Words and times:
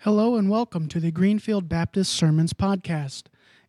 Hello 0.00 0.36
and 0.36 0.48
welcome 0.48 0.88
to 0.88 1.00
the 1.00 1.10
Greenfield 1.10 1.68
Baptist 1.68 2.12
Sermons 2.12 2.52
Podcast. 2.52 3.24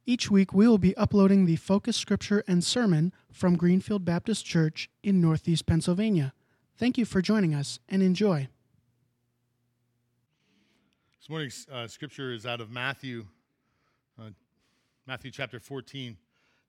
Each 0.05 0.29
week 0.29 0.53
we 0.53 0.67
will 0.67 0.77
be 0.77 0.95
uploading 0.95 1.45
the 1.45 1.55
focus 1.55 1.97
scripture 1.97 2.43
and 2.47 2.63
sermon 2.63 3.11
from 3.31 3.55
Greenfield 3.55 4.05
Baptist 4.05 4.45
Church 4.45 4.89
in 5.01 5.19
Northeast 5.19 5.65
Pennsylvania. 5.65 6.33
Thank 6.77 6.97
you 6.97 7.05
for 7.05 7.21
joining 7.21 7.55
us 7.55 7.79
and 7.89 8.03
enjoy. 8.03 8.49
This 11.19 11.29
morning's 11.29 11.65
uh, 11.71 11.87
scripture 11.87 12.33
is 12.33 12.45
out 12.45 12.61
of 12.61 12.69
Matthew, 12.69 13.25
uh, 14.19 14.29
Matthew 15.07 15.31
chapter 15.31 15.59
14, 15.59 16.17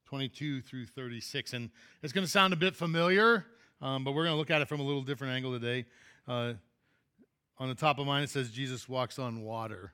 22 0.06 0.62
through 0.62 0.86
36. 0.86 1.52
And 1.52 1.70
it's 2.02 2.12
going 2.12 2.25
to 2.25 2.30
sound 2.30 2.54
a 2.54 2.56
bit 2.56 2.75
familiar, 2.75 3.45
um, 3.82 4.04
but 4.04 4.12
we're 4.12 4.25
going 4.25 4.34
to 4.34 4.38
look 4.38 4.50
at 4.50 4.62
it 4.62 4.68
from 4.68 4.80
a 4.80 4.84
little 4.84 5.02
different 5.02 5.34
angle 5.34 5.52
today. 5.52 5.84
Uh, 6.27 6.54
on 7.59 7.68
the 7.68 7.75
top 7.75 7.98
of 7.98 8.06
mine, 8.06 8.22
it 8.22 8.30
says 8.30 8.50
Jesus 8.50 8.88
walks 8.88 9.18
on 9.18 9.43
water. 9.43 9.93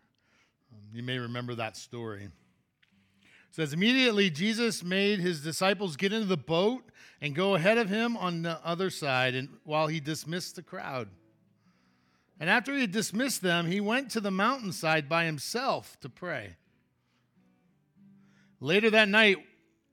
Um, 0.73 0.81
you 0.93 1.03
may 1.03 1.19
remember 1.19 1.55
that 1.55 1.77
story. 1.77 2.25
It 2.25 3.31
says, 3.51 3.73
Immediately 3.73 4.31
Jesus 4.31 4.83
made 4.83 5.21
his 5.21 5.43
disciples 5.43 5.97
get 5.97 6.13
into 6.13 6.27
the 6.27 6.37
boat 6.37 6.83
and 7.21 7.35
go 7.35 7.55
ahead 7.55 7.79
of 7.79 7.89
him 7.89 8.17
on 8.17 8.43
the 8.43 8.59
other 8.65 8.91
side 8.91 9.35
and 9.35 9.49
while 9.65 9.87
he 9.87 10.01
dismissed 10.01 10.57
the 10.57 10.63
crowd. 10.63 11.09
And 12.39 12.51
after 12.51 12.77
he 12.77 12.87
dismissed 12.87 13.43
them, 13.43 13.67
he 13.67 13.81
went 13.81 14.11
to 14.11 14.21
the 14.21 14.31
mountainside 14.31 15.09
by 15.09 15.25
himself 15.25 15.99
to 16.01 16.09
pray. 16.09 16.57
Later 18.61 18.91
that 18.91 19.09
night, 19.09 19.39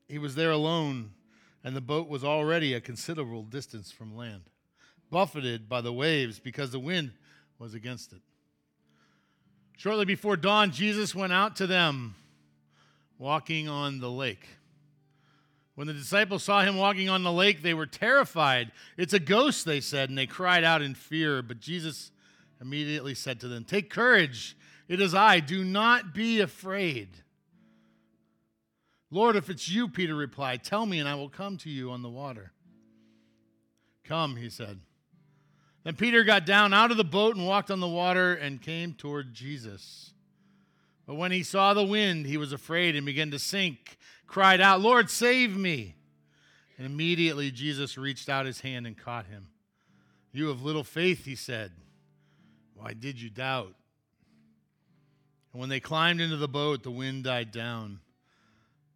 he 0.07 0.17
was 0.17 0.35
there 0.35 0.51
alone, 0.51 1.11
and 1.63 1.75
the 1.75 1.81
boat 1.81 2.09
was 2.09 2.23
already 2.23 2.73
a 2.73 2.81
considerable 2.81 3.43
distance 3.43 3.91
from 3.91 4.15
land, 4.15 4.43
buffeted 5.09 5.69
by 5.69 5.81
the 5.81 5.93
waves 5.93 6.39
because 6.39 6.71
the 6.71 6.79
wind 6.79 7.11
was 7.61 7.75
against 7.75 8.11
it. 8.11 8.21
Shortly 9.77 10.05
before 10.05 10.35
dawn, 10.35 10.71
Jesus 10.71 11.13
went 11.13 11.31
out 11.31 11.57
to 11.57 11.67
them, 11.67 12.15
walking 13.19 13.69
on 13.69 13.99
the 13.99 14.09
lake. 14.09 14.47
When 15.75 15.85
the 15.85 15.93
disciples 15.93 16.43
saw 16.43 16.63
him 16.63 16.75
walking 16.75 17.07
on 17.07 17.21
the 17.21 17.31
lake, 17.31 17.61
they 17.61 17.75
were 17.75 17.85
terrified. 17.85 18.71
It's 18.97 19.13
a 19.13 19.19
ghost, 19.19 19.65
they 19.65 19.79
said, 19.79 20.09
and 20.09 20.17
they 20.17 20.25
cried 20.25 20.63
out 20.63 20.81
in 20.81 20.95
fear. 20.95 21.43
But 21.43 21.59
Jesus 21.59 22.11
immediately 22.59 23.13
said 23.13 23.39
to 23.41 23.47
them, 23.47 23.63
Take 23.63 23.91
courage, 23.91 24.57
it 24.87 24.99
is 24.99 25.13
I. 25.13 25.39
Do 25.39 25.63
not 25.63 26.15
be 26.15 26.41
afraid. 26.41 27.09
Lord, 29.11 29.35
if 29.35 29.51
it's 29.51 29.69
you, 29.69 29.87
Peter 29.87 30.15
replied, 30.15 30.63
tell 30.63 30.87
me, 30.87 30.97
and 30.97 31.07
I 31.07 31.13
will 31.13 31.29
come 31.29 31.57
to 31.57 31.69
you 31.69 31.91
on 31.91 32.01
the 32.01 32.09
water. 32.09 32.53
Come, 34.03 34.35
he 34.35 34.49
said. 34.49 34.79
Then 35.83 35.95
Peter 35.95 36.23
got 36.23 36.45
down 36.45 36.73
out 36.73 36.91
of 36.91 36.97
the 36.97 37.03
boat 37.03 37.35
and 37.35 37.47
walked 37.47 37.71
on 37.71 37.79
the 37.79 37.87
water 37.87 38.33
and 38.33 38.61
came 38.61 38.93
toward 38.93 39.33
Jesus. 39.33 40.11
But 41.07 41.15
when 41.15 41.31
he 41.31 41.43
saw 41.43 41.73
the 41.73 41.83
wind, 41.83 42.27
he 42.27 42.37
was 42.37 42.53
afraid 42.53 42.95
and 42.95 43.05
began 43.05 43.31
to 43.31 43.39
sink, 43.39 43.97
cried 44.27 44.61
out, 44.61 44.79
Lord, 44.81 45.09
save 45.09 45.57
me. 45.57 45.95
And 46.77 46.85
immediately 46.85 47.51
Jesus 47.51 47.97
reached 47.97 48.29
out 48.29 48.45
his 48.45 48.61
hand 48.61 48.87
and 48.87 48.97
caught 48.97 49.25
him. 49.25 49.47
You 50.31 50.47
have 50.47 50.61
little 50.61 50.83
faith, 50.83 51.25
he 51.25 51.35
said. 51.35 51.71
Why 52.75 52.93
did 52.93 53.21
you 53.21 53.29
doubt? 53.29 53.73
And 55.51 55.59
when 55.59 55.69
they 55.69 55.79
climbed 55.79 56.21
into 56.21 56.37
the 56.37 56.47
boat, 56.47 56.83
the 56.83 56.91
wind 56.91 57.25
died 57.25 57.51
down. 57.51 57.99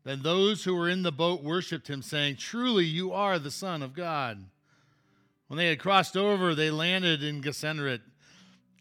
Then 0.04 0.22
those 0.22 0.64
who 0.64 0.76
were 0.76 0.88
in 0.88 1.02
the 1.02 1.12
boat 1.12 1.44
worshiped 1.44 1.90
him, 1.90 2.02
saying, 2.02 2.38
Truly, 2.38 2.86
you 2.86 3.12
are 3.12 3.40
the 3.40 3.52
Son 3.52 3.82
of 3.82 3.94
God. 3.94 4.46
When 5.48 5.58
they 5.58 5.68
had 5.68 5.80
crossed 5.80 6.18
over, 6.18 6.56
they 6.56 6.72
landed 6.72 7.24
in 7.24 7.42
Gennesaret. 7.42 8.02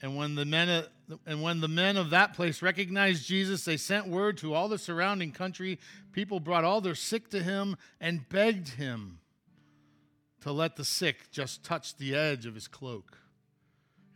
And 0.03 0.17
when 0.17 0.35
the 0.35 0.45
men 0.45 0.69
of, 0.69 0.89
and 1.27 1.43
when 1.43 1.61
the 1.61 1.69
men 1.69 1.97
of 1.97 2.11
that 2.11 2.35
place 2.35 2.63
recognized 2.63 3.27
Jesus, 3.27 3.65
they 3.65 3.77
sent 3.77 4.07
word 4.07 4.39
to 4.39 4.55
all 4.55 4.69
the 4.69 4.79
surrounding 4.79 5.33
country. 5.33 5.79
People 6.13 6.41
brought 6.41 6.65
all 6.65 6.81
their 6.81 6.95
sick 6.95 7.29
to 7.31 7.43
him 7.43 7.77
and 8.01 8.29
begged 8.29 8.71
him 8.71 9.19
to 10.41 10.53
let 10.53 10.77
the 10.77 10.85
sick 10.85 11.31
just 11.31 11.65
touch 11.65 11.97
the 11.97 12.15
edge 12.15 12.47
of 12.47 12.55
his 12.55 12.69
cloak. 12.69 13.19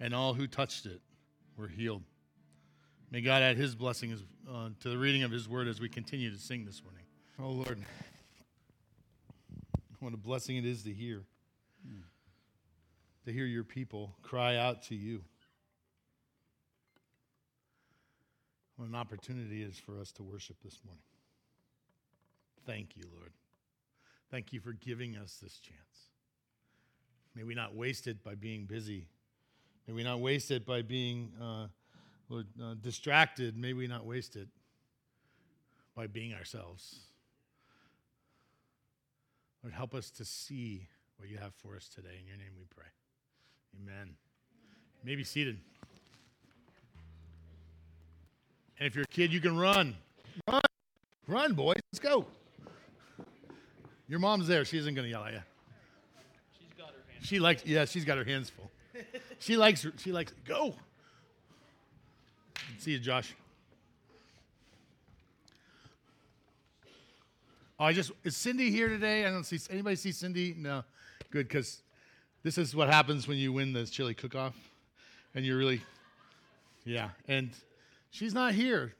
And 0.00 0.14
all 0.14 0.34
who 0.34 0.47
touched 0.47 0.87
it 0.87 1.00
were 1.56 1.69
healed. 1.69 2.03
May 3.10 3.20
God 3.20 3.42
add 3.42 3.56
his 3.56 3.75
blessings 3.75 4.22
uh, 4.50 4.69
to 4.81 4.88
the 4.91 4.98
reading 4.98 5.22
of 5.22 5.31
his 5.31 5.48
word 5.48 5.69
as 5.69 5.81
we 5.81 5.88
continue 5.88 6.31
to 6.31 6.38
sing 6.38 6.64
this 6.64 6.82
morning. 6.82 7.04
Oh, 7.41 7.50
Lord, 7.50 7.78
what 10.00 10.12
a 10.12 10.19
blessing 10.19 10.56
it 10.56 10.64
is 10.64 10.82
to 10.84 10.92
hear 10.92 11.25
to 13.28 13.34
hear 13.34 13.44
your 13.44 13.62
people 13.62 14.16
cry 14.22 14.56
out 14.56 14.84
to 14.84 14.94
you. 14.94 15.20
What 18.76 18.88
an 18.88 18.94
opportunity 18.94 19.62
it 19.62 19.68
is 19.68 19.78
for 19.78 20.00
us 20.00 20.12
to 20.12 20.22
worship 20.22 20.56
this 20.64 20.80
morning. 20.82 21.02
Thank 22.64 22.96
you, 22.96 23.02
Lord. 23.14 23.32
Thank 24.30 24.54
you 24.54 24.60
for 24.60 24.72
giving 24.72 25.14
us 25.14 25.36
this 25.42 25.58
chance. 25.58 26.08
May 27.34 27.42
we 27.42 27.54
not 27.54 27.74
waste 27.74 28.06
it 28.06 28.24
by 28.24 28.34
being 28.34 28.64
busy. 28.64 29.08
May 29.86 29.92
we 29.92 30.04
not 30.04 30.20
waste 30.20 30.50
it 30.50 30.64
by 30.64 30.80
being 30.80 31.30
uh, 31.38 31.66
Lord, 32.30 32.46
uh, 32.62 32.74
distracted. 32.80 33.58
May 33.58 33.74
we 33.74 33.88
not 33.88 34.06
waste 34.06 34.36
it 34.36 34.48
by 35.94 36.06
being 36.06 36.32
ourselves. 36.32 37.00
Lord, 39.62 39.74
help 39.74 39.94
us 39.94 40.10
to 40.12 40.24
see 40.24 40.88
what 41.18 41.28
you 41.28 41.36
have 41.36 41.52
for 41.56 41.76
us 41.76 41.90
today. 41.90 42.16
In 42.18 42.26
your 42.26 42.38
name 42.38 42.52
we 42.56 42.64
pray. 42.74 42.86
Amen. 43.82 44.14
You 45.02 45.10
may 45.10 45.16
be 45.16 45.24
seated. 45.24 45.58
And 48.78 48.86
if 48.86 48.94
you're 48.94 49.04
a 49.04 49.08
kid, 49.08 49.32
you 49.32 49.40
can 49.40 49.56
run. 49.56 49.96
Run. 50.48 50.60
Run, 51.26 51.54
boys. 51.54 51.76
Let's 51.92 52.00
go. 52.00 52.26
Your 54.08 54.20
mom's 54.20 54.46
there. 54.46 54.64
She 54.64 54.78
isn't 54.78 54.94
going 54.94 55.04
to 55.04 55.10
yell 55.10 55.24
at 55.24 55.32
you. 55.32 55.42
She's 56.58 56.72
got 56.76 56.88
her 56.88 57.12
hands 57.12 57.26
She 57.26 57.38
likes, 57.38 57.66
yeah, 57.66 57.84
she's 57.84 58.04
got 58.04 58.18
her 58.18 58.24
hands 58.24 58.50
full. 58.50 58.70
she 59.38 59.56
likes, 59.56 59.86
she 59.98 60.12
likes, 60.12 60.32
go. 60.46 60.74
See 62.78 62.92
you, 62.92 62.98
Josh. 62.98 63.34
Oh, 67.80 67.84
I 67.84 67.92
just, 67.92 68.10
is 68.24 68.36
Cindy 68.36 68.70
here 68.70 68.88
today? 68.88 69.24
I 69.24 69.30
don't 69.30 69.44
see, 69.44 69.58
anybody 69.70 69.96
see 69.96 70.10
Cindy? 70.10 70.54
No. 70.56 70.82
Good, 71.30 71.46
because 71.46 71.82
this 72.43 72.59
is 72.59 72.75
what 72.75 72.88
happens 72.88 73.26
when 73.26 73.38
you 73.38 73.53
win 73.53 73.72
the 73.72 73.87
chili 73.87 74.15
cook 74.15 74.34
off 74.34 74.54
and 75.34 75.44
you're 75.44 75.59
really, 75.59 75.81
yeah. 76.84 77.10
And 77.26 77.50
she's 78.10 78.34
not 78.34 78.54
here. 78.54 78.94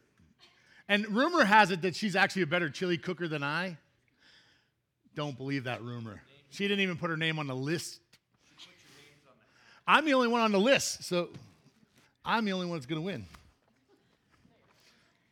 And 0.89 1.07
rumor 1.09 1.45
has 1.45 1.71
it 1.71 1.83
that 1.83 1.95
she's 1.95 2.17
actually 2.17 2.43
a 2.43 2.47
better 2.47 2.71
chili 2.71 2.99
cooker 2.99 3.29
than 3.29 3.43
I. 3.43 3.77
Don't 5.15 5.37
believe 5.37 5.65
that 5.65 5.83
rumor. 5.83 6.23
She 6.51 6.67
didn't 6.67 6.81
even 6.81 6.97
put 6.97 7.11
her 7.11 7.17
name 7.17 7.39
on 7.39 7.47
the 7.47 7.57
list. 7.57 8.01
I'm 9.87 10.05
the 10.05 10.15
only 10.15 10.29
one 10.29 10.41
on 10.41 10.53
the 10.53 10.61
list, 10.61 11.05
so 11.05 11.31
I'm 12.25 12.45
the 12.45 12.53
only 12.53 12.67
one 12.67 12.77
that's 12.77 12.87
going 12.87 13.01
to 13.01 13.07
win. 13.07 13.25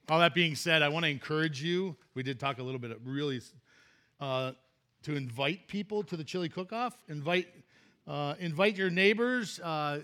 All 0.09 0.19
that 0.21 0.35
being 0.35 0.55
said, 0.55 0.83
I 0.83 0.89
want 0.89 1.05
to 1.05 1.11
encourage 1.11 1.63
you. 1.63 1.97
We 2.15 2.23
did 2.23 2.39
talk 2.39 2.59
a 2.59 2.63
little 2.63 2.79
bit, 2.79 2.99
really, 3.05 3.41
uh, 4.21 4.53
to 5.03 5.15
invite 5.15 5.69
people 5.69 6.03
to 6.05 6.17
the 6.17 6.25
chili 6.25 6.49
cook-off. 6.49 6.97
Invite 7.09 7.49
uh, 8.07 8.35
invite 8.39 8.77
your 8.77 8.91
neighbors, 8.91 9.61
uh, 9.61 10.01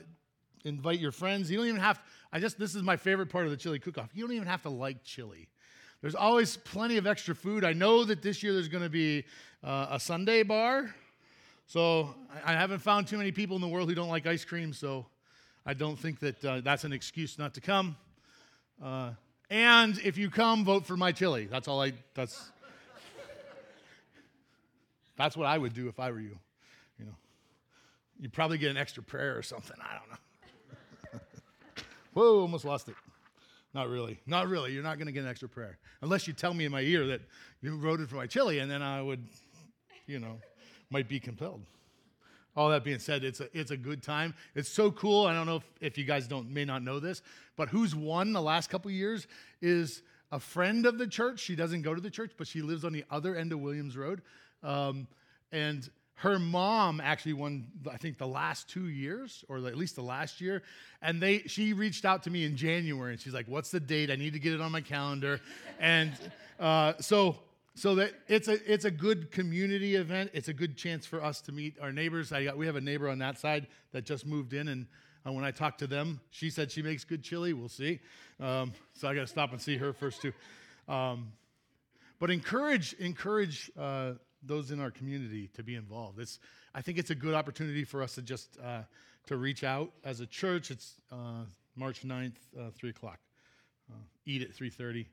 invite 0.65 0.99
your 0.99 1.13
friends. 1.13 1.51
You 1.51 1.59
don't 1.59 1.67
even 1.67 1.81
have, 1.81 1.99
to, 1.99 2.05
I 2.33 2.41
just, 2.41 2.59
this 2.59 2.75
is 2.75 2.83
my 2.83 2.97
favorite 2.97 3.29
part 3.29 3.45
of 3.45 3.51
the 3.51 3.57
chili 3.57 3.79
cook 3.79 3.99
off. 3.99 4.11
You 4.15 4.27
don't 4.27 4.35
even 4.35 4.49
have 4.49 4.63
to 4.63 4.71
like 4.71 5.03
chili. 5.05 5.49
There's 6.01 6.15
always 6.17 6.57
plenty 6.57 6.97
of 6.97 7.07
extra 7.07 7.35
food. 7.35 7.65
I 7.65 7.73
know 7.73 8.05
that 8.05 8.23
this 8.23 8.43
year 8.43 8.53
there's 8.53 8.69
going 8.69 8.83
to 8.83 8.91
be 8.91 9.25
uh, 9.63 9.87
a 9.91 10.01
sundae 10.01 10.43
bar. 10.43 10.93
So 11.67 12.15
I 12.45 12.53
haven't 12.53 12.81
found 12.81 13.07
too 13.07 13.17
many 13.17 13.31
people 13.31 13.55
in 13.57 13.63
the 13.63 13.69
world 13.69 13.89
who 13.89 13.95
don't 13.95 14.09
like 14.09 14.27
ice 14.27 14.45
cream, 14.45 14.73
so 14.73 15.07
I 15.65 15.75
don't 15.75 15.97
think 15.97 16.19
that 16.21 16.45
uh, 16.45 16.61
that's 16.61 16.85
an 16.85 16.93
excuse 16.93 17.39
not 17.39 17.55
to 17.55 17.61
come. 17.61 17.97
Uh, 18.83 19.13
and 19.49 19.97
if 19.99 20.19
you 20.19 20.29
come, 20.29 20.65
vote 20.65 20.85
for 20.85 20.97
my 20.97 21.13
chili. 21.13 21.47
That's 21.47 21.69
all 21.69 21.81
I, 21.81 21.93
that's, 22.15 22.51
that's 25.17 25.37
what 25.37 25.47
I 25.47 25.57
would 25.57 25.73
do 25.73 25.89
if 25.89 26.01
I 26.01 26.11
were 26.11 26.21
you. 26.21 26.37
You 28.23 28.29
probably 28.29 28.57
get 28.57 28.71
an 28.71 28.77
extra 28.77 29.03
prayer 29.03 29.37
or 29.37 29.43
something. 29.43 29.77
I 29.83 29.99
don't 29.99 30.11
know. 30.11 31.21
Whoa, 32.13 32.41
almost 32.43 32.65
lost 32.65 32.89
it. 32.89 32.95
Not 33.75 33.89
really. 33.89 34.21
Not 34.29 34.47
really. 34.47 34.73
You're 34.73 34.85
not 34.85 34.97
going 34.97 35.07
to 35.07 35.13
get 35.13 35.25
an 35.25 35.29
extra 35.29 35.49
prayer. 35.49 35.77
Unless 36.03 36.29
you 36.29 36.33
tell 36.33 36.55
me 36.55 36.65
in 36.65 36.71
my 36.71 36.83
ear 36.83 37.05
that 37.09 37.23
you 37.63 37.77
voted 37.77 38.09
for 38.09 38.15
my 38.15 38.29
chili, 38.29 38.61
and 38.61 38.71
then 38.71 38.81
I 38.81 39.03
would, 39.03 39.27
you 40.07 40.21
know, 40.21 40.39
might 40.89 41.09
be 41.09 41.19
compelled. 41.19 41.63
All 42.55 42.71
that 42.71 42.85
being 42.85 43.01
said, 43.01 43.25
it's 43.25 43.41
a, 43.41 43.49
it's 43.59 43.73
a 43.73 43.77
good 43.77 44.05
time. 44.05 44.35
It's 44.55 44.69
so 44.69 44.93
cool. 44.93 45.27
I 45.27 45.35
don't 45.35 45.47
know 45.47 45.57
if, 45.57 45.65
if 45.81 45.99
you 45.99 46.05
guys 46.05 46.29
don't 46.29 46.49
may 46.49 46.65
not 46.65 46.85
know 46.85 47.01
this, 47.01 47.23
but 47.57 47.71
who's 47.71 47.93
won 47.93 48.33
the 48.33 48.43
last 48.43 48.71
couple 48.71 48.89
years 48.93 49.27
is 49.61 50.05
a 50.31 50.39
friend 50.39 50.87
of 50.87 50.97
the 50.97 51.09
church. 51.09 51.41
She 51.41 51.57
doesn't 51.57 51.83
go 51.83 51.93
to 51.93 52.01
the 52.01 52.11
church, 52.11 52.35
but 52.39 52.47
she 52.47 52.63
lives 52.63 52.85
on 52.85 52.93
the 52.93 53.05
other 53.11 53.35
end 53.35 53.51
of 53.51 53.59
Williams 53.59 53.97
Road. 53.97 54.23
Um, 54.63 55.09
and 55.51 55.91
her 56.23 56.39
mom 56.39 57.01
actually 57.01 57.33
won, 57.33 57.67
I 57.91 57.97
think, 57.97 58.17
the 58.17 58.29
last 58.29 58.69
two 58.69 58.89
years, 58.89 59.45
or 59.49 59.57
at 59.57 59.77
least 59.77 59.97
the 59.97 60.03
last 60.03 60.41
year. 60.41 60.63
And 61.03 61.21
they, 61.21 61.39
she 61.41 61.73
reached 61.73 62.05
out 62.05 62.23
to 62.23 62.31
me 62.31 62.45
in 62.45 62.57
January, 62.57 63.11
and 63.11 63.21
she's 63.21 63.35
like, 63.35 63.47
"What's 63.49 63.73
the 63.73 63.81
date? 63.81 64.09
I 64.09 64.15
need 64.15 64.33
to 64.35 64.39
get 64.39 64.53
it 64.53 64.61
on 64.61 64.71
my 64.71 64.83
calendar." 64.83 65.41
And 65.81 66.13
uh, 66.61 66.93
so, 67.01 67.39
so 67.75 67.97
that 67.97 68.13
it's 68.29 68.47
a 68.47 68.73
it's 68.73 68.85
a 68.85 68.91
good 68.91 69.33
community 69.33 69.97
event. 69.97 70.31
It's 70.33 70.47
a 70.47 70.53
good 70.53 70.77
chance 70.77 71.07
for 71.07 71.25
us 71.25 71.41
to 71.43 71.53
meet 71.53 71.75
our 71.83 71.91
neighbors. 71.91 72.33
I 72.33 72.45
got, 72.45 72.57
we 72.57 72.67
have 72.67 72.77
a 72.77 72.81
neighbor 72.81 73.09
on 73.09 73.19
that 73.19 73.41
side 73.41 73.67
that 73.91 74.05
just 74.05 74.25
moved 74.25 74.53
in, 74.53 74.69
and 74.69 74.87
uh, 75.27 75.33
when 75.33 75.45
I 75.45 75.51
talked 75.51 75.81
to 75.81 75.89
them, 75.89 76.21
she 76.31 76.51
said 76.51 76.71
she 76.71 76.83
makes 76.83 77.03
good 77.03 77.25
chili. 77.25 77.53
We'll 77.53 77.69
see. 77.69 77.99
Um, 78.39 78.75
so 78.93 79.09
I 79.09 79.15
got 79.17 79.23
to 79.23 79.27
stop 79.27 79.51
and 79.51 79.61
see 79.61 79.77
her 79.77 79.93
first 79.93 80.23
too. 80.23 80.33
Um, 80.87 81.33
but 82.21 82.31
encourage 82.31 82.93
encourage. 82.93 83.73
Uh, 83.77 84.13
those 84.45 84.71
in 84.71 84.81
our 84.81 84.91
community 84.91 85.49
to 85.55 85.63
be 85.63 85.77
involved. 85.77 86.19
It's, 86.19 86.39
I 86.75 86.83
think 86.83 86.99
it's 86.99 87.11
a 87.11 87.15
good 87.15 87.35
opportunity 87.35 87.85
for 87.85 88.03
us 88.03 88.15
to 88.17 88.23
just 88.23 88.57
uh, 88.63 88.83
to 89.27 89.37
reach 89.37 89.65
out 89.65 89.91
as 90.05 90.21
a 90.21 90.27
church. 90.27 90.71
It's 90.71 90.95
uh, 91.11 91.45
March 91.77 92.03
9th, 92.03 92.35
uh, 92.59 92.71
3 92.75 92.91
o'clock. 92.91 93.19
Uh, 93.91 93.97
eat 94.27 94.43
at 94.43 94.53
3.30. 94.53 94.95
And 94.95 95.07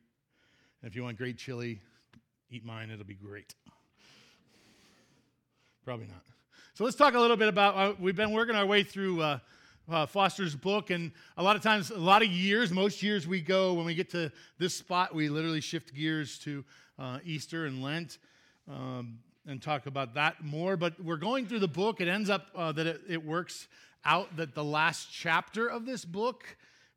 if 0.83 0.95
you 0.95 1.03
want 1.03 1.17
great 1.17 1.37
chili, 1.37 1.79
eat 2.49 2.65
mine. 2.65 2.89
It'll 2.89 3.05
be 3.05 3.13
great. 3.13 3.53
Probably 5.85 6.07
not. 6.07 6.23
So 6.73 6.83
let's 6.83 6.95
talk 6.95 7.13
a 7.13 7.19
little 7.19 7.37
bit 7.37 7.49
about, 7.49 7.75
uh, 7.75 7.93
we've 7.99 8.15
been 8.15 8.31
working 8.31 8.55
our 8.55 8.65
way 8.65 8.83
through 8.83 9.21
uh, 9.21 9.39
Foster's 10.07 10.55
book, 10.55 10.91
and 10.91 11.11
a 11.35 11.43
lot 11.43 11.55
of 11.55 11.63
times, 11.63 11.89
a 11.89 11.97
lot 11.97 12.21
of 12.21 12.29
years, 12.29 12.71
most 12.71 13.01
years 13.01 13.27
we 13.27 13.41
go, 13.41 13.73
when 13.73 13.85
we 13.85 13.95
get 13.95 14.09
to 14.11 14.31
this 14.59 14.75
spot, 14.75 15.13
we 15.13 15.29
literally 15.29 15.61
shift 15.61 15.93
gears 15.93 16.37
to 16.39 16.63
Easter 17.25 17.65
and 17.65 17.83
Lent 17.83 18.17
um, 18.69 19.19
and 19.45 19.62
talk 19.62 19.86
about 19.86 20.13
that 20.13 20.44
more. 20.44 20.77
But 20.77 21.04
we're 21.04 21.18
going 21.18 21.48
through 21.48 21.60
the 21.60 21.68
book. 21.68 22.01
It 22.01 22.07
ends 22.07 22.30
up 22.30 22.48
uh, 22.56 22.71
that 22.74 22.88
it, 22.88 23.01
it 23.07 23.25
works 23.25 23.68
out 24.06 24.36
that 24.38 24.56
the 24.56 24.63
last 24.63 25.10
chapter 25.12 25.68
of 25.68 25.86
this 25.86 26.06
book 26.06 26.44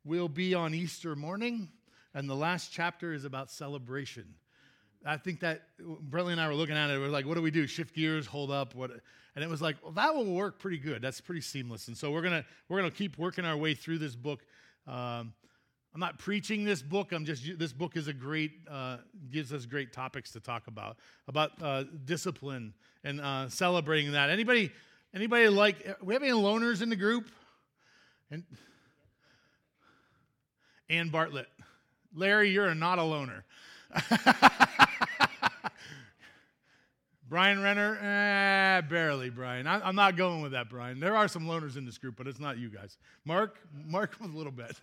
will 0.05 0.29
be 0.29 0.53
on 0.53 0.73
Easter 0.73 1.15
morning, 1.15 1.69
and 2.13 2.29
the 2.29 2.35
last 2.35 2.71
chapter 2.71 3.13
is 3.13 3.25
about 3.25 3.49
celebration. 3.49 4.35
I 5.05 5.17
think 5.17 5.41
that 5.41 5.63
Brentley 5.81 6.31
and 6.31 6.39
I 6.39 6.47
were 6.47 6.55
looking 6.55 6.77
at 6.77 6.89
it. 6.89 6.97
We're 6.97 7.07
like, 7.07 7.25
what 7.25 7.35
do 7.35 7.41
we 7.41 7.51
do? 7.51 7.67
Shift 7.67 7.93
gears, 7.93 8.25
hold 8.25 8.51
up, 8.51 8.73
what? 8.73 8.91
And 9.35 9.43
it 9.43 9.49
was 9.49 9.61
like, 9.61 9.75
well, 9.83 9.91
that 9.93 10.13
will 10.15 10.31
work 10.33 10.59
pretty 10.59 10.77
good. 10.77 11.01
That's 11.01 11.19
pretty 11.19 11.41
seamless. 11.41 11.87
And 11.87 11.97
so 11.97 12.11
we're 12.11 12.21
gonna 12.21 12.45
we're 12.69 12.77
gonna 12.77 12.91
keep 12.91 13.17
working 13.17 13.45
our 13.45 13.57
way 13.57 13.73
through 13.73 13.97
this 13.97 14.15
book. 14.15 14.41
Um, 14.87 15.33
I'm 15.93 15.99
not 15.99 16.17
preaching 16.17 16.63
this 16.63 16.81
book. 16.81 17.11
I'm 17.11 17.23
just 17.23 17.59
this 17.59 17.71
book 17.71 17.95
is 17.95 18.07
a 18.07 18.13
great 18.13 18.51
uh, 18.69 18.97
gives 19.29 19.53
us 19.53 19.67
great 19.67 19.93
topics 19.93 20.31
to 20.31 20.39
talk 20.39 20.67
about 20.67 20.97
about 21.27 21.51
uh, 21.61 21.83
discipline 22.05 22.73
and 23.03 23.21
uh, 23.21 23.47
celebrating 23.49 24.13
that. 24.13 24.31
Anybody 24.31 24.71
anybody 25.13 25.47
like 25.49 25.97
we 26.01 26.15
have 26.15 26.23
any 26.23 26.31
loners 26.31 26.81
in 26.81 26.89
the 26.89 26.95
group? 26.95 27.29
And 28.31 28.43
Ann 30.89 31.09
Bartlett, 31.09 31.47
Larry, 32.15 32.49
you're 32.49 32.73
not 32.73 32.97
a 32.97 33.03
loner. 33.03 33.45
Brian 37.33 37.63
Renner, 37.63 37.97
eh, 37.97 38.81
barely, 38.81 39.31
Brian. 39.31 39.65
I, 39.65 39.89
am 39.89 39.95
not 39.95 40.15
going 40.15 40.43
with 40.43 40.51
that, 40.51 40.69
Brian. 40.69 40.99
There 40.99 41.15
are 41.15 41.27
some 41.27 41.47
loners 41.47 41.77
in 41.77 41.83
this 41.83 41.97
group, 41.97 42.15
but 42.15 42.27
it's 42.27 42.39
not 42.39 42.59
you 42.59 42.69
guys. 42.69 42.99
Mark, 43.25 43.57
Mark, 43.87 44.15
a 44.21 44.27
little 44.27 44.51
bit. 44.51 44.77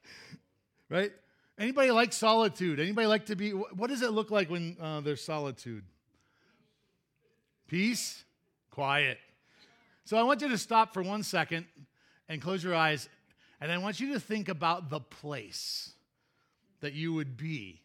right? 0.88 1.12
Anybody 1.58 1.90
like 1.90 2.14
solitude? 2.14 2.80
Anybody 2.80 3.06
like 3.06 3.26
to 3.26 3.36
be? 3.36 3.50
What 3.50 3.90
does 3.90 4.00
it 4.00 4.12
look 4.12 4.30
like 4.30 4.48
when 4.48 4.78
uh, 4.80 5.02
there's 5.02 5.22
solitude? 5.22 5.84
Peace, 7.68 8.24
quiet. 8.70 9.18
So 10.06 10.16
I 10.16 10.22
want 10.22 10.40
you 10.40 10.48
to 10.48 10.56
stop 10.56 10.94
for 10.94 11.02
one 11.02 11.22
second 11.22 11.66
and 12.26 12.40
close 12.40 12.64
your 12.64 12.74
eyes, 12.74 13.06
and 13.60 13.70
I 13.70 13.76
want 13.76 14.00
you 14.00 14.14
to 14.14 14.18
think 14.18 14.48
about 14.48 14.88
the 14.88 15.00
place 15.00 15.92
that 16.80 16.94
you 16.94 17.12
would 17.12 17.36
be. 17.36 17.82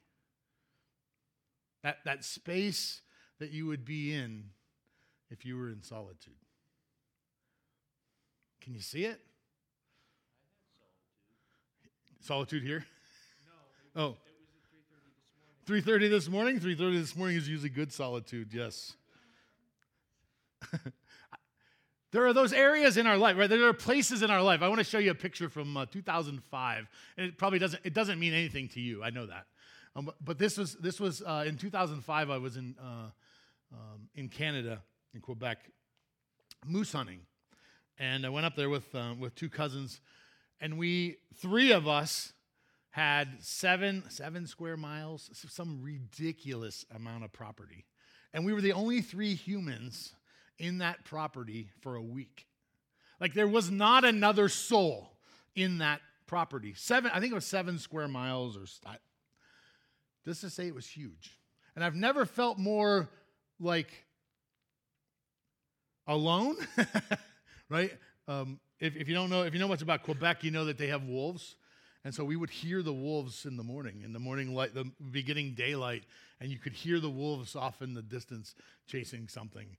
That, 1.83 1.97
that 2.05 2.23
space 2.23 3.01
that 3.41 3.51
you 3.51 3.65
would 3.65 3.83
be 3.83 4.13
in 4.13 4.43
if 5.31 5.45
you 5.45 5.57
were 5.57 5.69
in 5.69 5.81
solitude. 5.81 6.35
Can 8.61 8.75
you 8.75 8.81
see 8.81 9.05
it? 9.05 9.19
Solitude 12.19 12.61
here? 12.61 12.85
No. 13.95 14.01
oh. 14.03 14.15
3.30 15.67 16.09
this 16.09 16.29
morning 16.29 16.59
3.30 16.59 16.99
this 16.99 17.15
morning 17.15 17.37
is 17.37 17.47
usually 17.47 17.69
good 17.69 17.93
solitude 17.93 18.49
yes 18.51 18.95
there 22.11 22.25
are 22.25 22.33
those 22.33 22.51
areas 22.51 22.97
in 22.97 23.05
our 23.05 23.17
life 23.17 23.37
right 23.37 23.49
there 23.49 23.63
are 23.67 23.73
places 23.73 24.23
in 24.23 24.31
our 24.31 24.41
life 24.41 24.61
i 24.63 24.67
want 24.67 24.79
to 24.79 24.83
show 24.83 24.97
you 24.97 25.11
a 25.11 25.15
picture 25.15 25.49
from 25.49 25.77
uh, 25.77 25.85
2005 25.85 26.87
and 27.17 27.25
it 27.27 27.37
probably 27.37 27.59
doesn't 27.59 27.79
it 27.85 27.93
doesn't 27.93 28.19
mean 28.19 28.33
anything 28.33 28.67
to 28.67 28.81
you 28.81 29.03
i 29.03 29.11
know 29.11 29.27
that 29.27 29.45
um, 29.95 30.09
but 30.19 30.39
this 30.39 30.57
was 30.57 30.75
this 30.75 30.99
was 30.99 31.21
uh, 31.21 31.45
in 31.47 31.57
2005 31.57 32.29
i 32.29 32.37
was 32.37 32.57
in 32.57 32.75
uh, 32.81 33.11
um, 33.71 34.07
in 34.15 34.29
canada 34.29 34.81
in 35.13 35.21
quebec 35.21 35.69
moose 36.65 36.93
hunting. 36.93 37.21
And 37.99 38.25
i 38.25 38.29
went 38.29 38.45
up 38.45 38.55
there 38.55 38.69
with 38.69 38.93
uh, 38.95 39.15
with 39.17 39.35
two 39.35 39.49
cousins 39.49 40.01
and 40.59 40.77
we 40.77 41.17
three 41.35 41.71
of 41.71 41.87
us 41.87 42.33
had 42.91 43.37
seven 43.39 44.03
seven 44.09 44.45
square 44.45 44.77
miles 44.77 45.29
some 45.33 45.81
ridiculous 45.81 46.85
amount 46.93 47.23
of 47.23 47.31
property. 47.31 47.85
And 48.33 48.45
we 48.45 48.53
were 48.53 48.61
the 48.61 48.73
only 48.73 49.01
three 49.01 49.33
humans 49.33 50.13
in 50.57 50.77
that 50.77 51.03
property 51.03 51.69
for 51.81 51.95
a 51.95 52.01
week. 52.01 52.47
Like 53.19 53.33
there 53.33 53.47
was 53.47 53.69
not 53.69 54.05
another 54.05 54.49
soul 54.49 55.11
in 55.55 55.79
that 55.79 56.01
property. 56.27 56.73
Seven 56.75 57.11
i 57.13 57.19
think 57.19 57.31
it 57.31 57.35
was 57.35 57.45
seven 57.45 57.79
square 57.79 58.07
miles 58.07 58.55
or 58.55 58.65
just 60.23 60.41
to 60.41 60.49
say 60.49 60.67
it 60.67 60.75
was 60.75 60.87
huge. 60.87 61.37
And 61.75 61.83
i've 61.83 61.95
never 61.95 62.25
felt 62.25 62.57
more 62.57 63.09
like 63.61 64.05
alone 66.07 66.57
right 67.69 67.91
um, 68.27 68.59
if, 68.79 68.95
if 68.95 69.07
you 69.07 69.13
don't 69.13 69.29
know, 69.29 69.43
if 69.43 69.53
you 69.53 69.59
know 69.59 69.67
much 69.67 69.81
about 69.81 70.03
Quebec, 70.03 70.43
you 70.43 70.51
know 70.51 70.65
that 70.65 70.77
they 70.77 70.87
have 70.87 71.03
wolves. 71.03 71.55
And 72.03 72.13
so 72.13 72.25
we 72.25 72.35
would 72.35 72.49
hear 72.49 72.81
the 72.81 72.93
wolves 72.93 73.45
in 73.45 73.57
the 73.57 73.63
morning, 73.63 74.01
in 74.03 74.11
the 74.11 74.19
morning 74.19 74.55
light, 74.55 74.73
the 74.73 74.89
beginning 75.11 75.53
daylight, 75.53 76.03
and 76.39 76.49
you 76.49 76.57
could 76.57 76.73
hear 76.73 76.99
the 76.99 77.09
wolves 77.09 77.55
off 77.55 77.83
in 77.83 77.93
the 77.93 78.01
distance 78.01 78.55
chasing 78.87 79.27
something. 79.27 79.77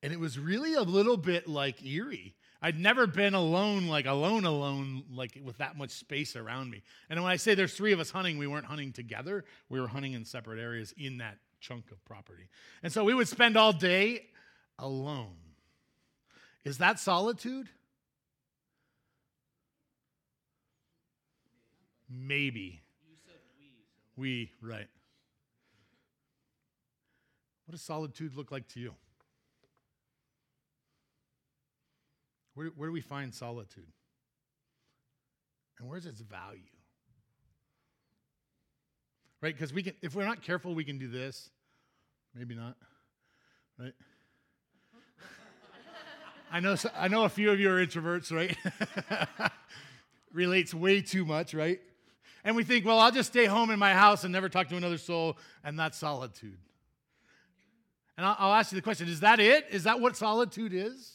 And 0.00 0.12
it 0.12 0.20
was 0.20 0.38
really 0.38 0.74
a 0.74 0.82
little 0.82 1.16
bit 1.16 1.48
like 1.48 1.84
eerie. 1.84 2.36
I'd 2.62 2.78
never 2.78 3.08
been 3.08 3.34
alone, 3.34 3.88
like 3.88 4.06
alone, 4.06 4.44
alone, 4.44 5.02
like 5.12 5.38
with 5.42 5.58
that 5.58 5.76
much 5.76 5.90
space 5.90 6.36
around 6.36 6.70
me. 6.70 6.82
And 7.10 7.20
when 7.20 7.32
I 7.32 7.36
say 7.36 7.54
there's 7.54 7.74
three 7.74 7.92
of 7.92 7.98
us 7.98 8.10
hunting, 8.10 8.38
we 8.38 8.46
weren't 8.46 8.66
hunting 8.66 8.92
together. 8.92 9.44
We 9.68 9.80
were 9.80 9.88
hunting 9.88 10.12
in 10.12 10.24
separate 10.24 10.60
areas 10.60 10.94
in 10.96 11.18
that 11.18 11.38
chunk 11.64 11.90
of 11.90 12.04
property. 12.04 12.48
And 12.82 12.92
so 12.92 13.04
we 13.04 13.14
would 13.14 13.28
spend 13.28 13.56
all 13.56 13.72
day 13.72 14.26
alone. 14.78 15.36
Is 16.64 16.78
that 16.78 16.98
solitude? 16.98 17.68
Maybe. 22.08 22.82
We, 24.16 24.52
right. 24.60 24.86
What 27.66 27.72
does 27.72 27.82
solitude 27.82 28.36
look 28.36 28.52
like 28.52 28.68
to 28.68 28.80
you? 28.80 28.94
Where, 32.54 32.68
where 32.76 32.88
do 32.88 32.92
we 32.92 33.00
find 33.00 33.34
solitude? 33.34 33.90
And 35.80 35.88
where's 35.88 36.06
its 36.06 36.20
value? 36.20 36.60
Right? 39.40 39.54
Because 39.54 39.72
we 39.72 39.82
can, 39.82 39.94
if 40.02 40.14
we're 40.14 40.24
not 40.24 40.42
careful, 40.42 40.74
we 40.74 40.84
can 40.84 40.98
do 40.98 41.08
this. 41.08 41.50
Maybe 42.34 42.54
not. 42.54 42.76
Right? 43.78 43.94
I 46.50 46.60
know, 46.60 46.76
I 46.96 47.08
know 47.08 47.24
a 47.24 47.28
few 47.28 47.50
of 47.50 47.58
you 47.58 47.70
are 47.70 47.84
introverts, 47.84 48.32
right? 48.32 48.56
Relates 50.32 50.72
way 50.72 51.00
too 51.00 51.24
much, 51.24 51.54
right? 51.54 51.80
And 52.44 52.54
we 52.54 52.62
think, 52.62 52.84
well, 52.84 52.98
I'll 52.98 53.10
just 53.10 53.30
stay 53.30 53.46
home 53.46 53.70
in 53.70 53.78
my 53.78 53.92
house 53.92 54.24
and 54.24 54.32
never 54.32 54.48
talk 54.48 54.68
to 54.68 54.76
another 54.76 54.98
soul, 54.98 55.38
and 55.64 55.78
that's 55.78 55.98
solitude. 55.98 56.58
And 58.16 58.26
I'll, 58.26 58.52
ask 58.52 58.70
you 58.70 58.76
the 58.76 58.82
question 58.82 59.08
is 59.08 59.20
that 59.20 59.40
it? 59.40 59.66
Is 59.70 59.84
that 59.84 60.00
what 60.00 60.16
solitude 60.16 60.72
is? 60.72 61.14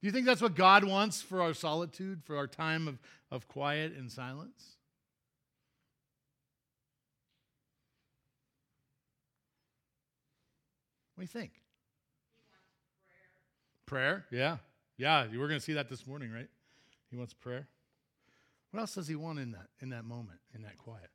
Do 0.00 0.06
you 0.06 0.12
think 0.12 0.26
that's 0.26 0.40
what 0.40 0.54
God 0.54 0.84
wants 0.84 1.20
for 1.20 1.42
our 1.42 1.54
solitude, 1.54 2.22
for 2.24 2.36
our 2.36 2.46
time 2.46 2.86
of, 2.86 2.98
of 3.30 3.48
quiet 3.48 3.94
and 3.96 4.10
silence? 4.10 4.76
What 11.20 11.28
do 11.30 11.38
you 11.38 11.42
think? 11.42 11.52
Prayer. 13.84 14.24
prayer, 14.30 14.40
yeah. 14.40 14.56
Yeah, 14.96 15.30
you 15.30 15.38
were 15.38 15.48
going 15.48 15.60
to 15.60 15.62
see 15.62 15.74
that 15.74 15.90
this 15.90 16.06
morning, 16.06 16.32
right? 16.32 16.48
He 17.10 17.16
wants 17.18 17.34
prayer. 17.34 17.68
What 18.70 18.80
else 18.80 18.94
does 18.94 19.06
he 19.06 19.16
want 19.16 19.38
in 19.38 19.52
that 19.52 19.66
in 19.82 19.90
that 19.90 20.06
moment, 20.06 20.38
in 20.54 20.62
that 20.62 20.78
quiet? 20.78 21.10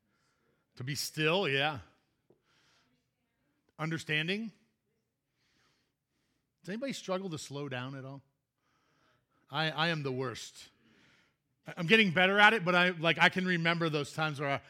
To 0.75 0.83
be 0.83 0.93
still, 0.93 1.49
yeah. 1.49 1.79
Understanding. 3.79 4.51
Does 6.61 6.69
anybody 6.69 6.93
struggle 6.93 7.31
to 7.31 7.39
slow 7.39 7.67
down 7.67 7.95
at 7.95 8.05
all? 8.05 8.21
I, 9.49 9.71
I 9.71 9.87
am 9.87 10.03
the 10.03 10.11
worst. 10.11 10.55
I'm 11.75 11.87
getting 11.87 12.11
better 12.11 12.37
at 12.37 12.53
it, 12.53 12.63
but 12.63 12.75
I 12.75 12.93
like 12.99 13.17
I 13.19 13.29
can 13.29 13.47
remember 13.47 13.89
those 13.89 14.13
times 14.13 14.39
where 14.39 14.61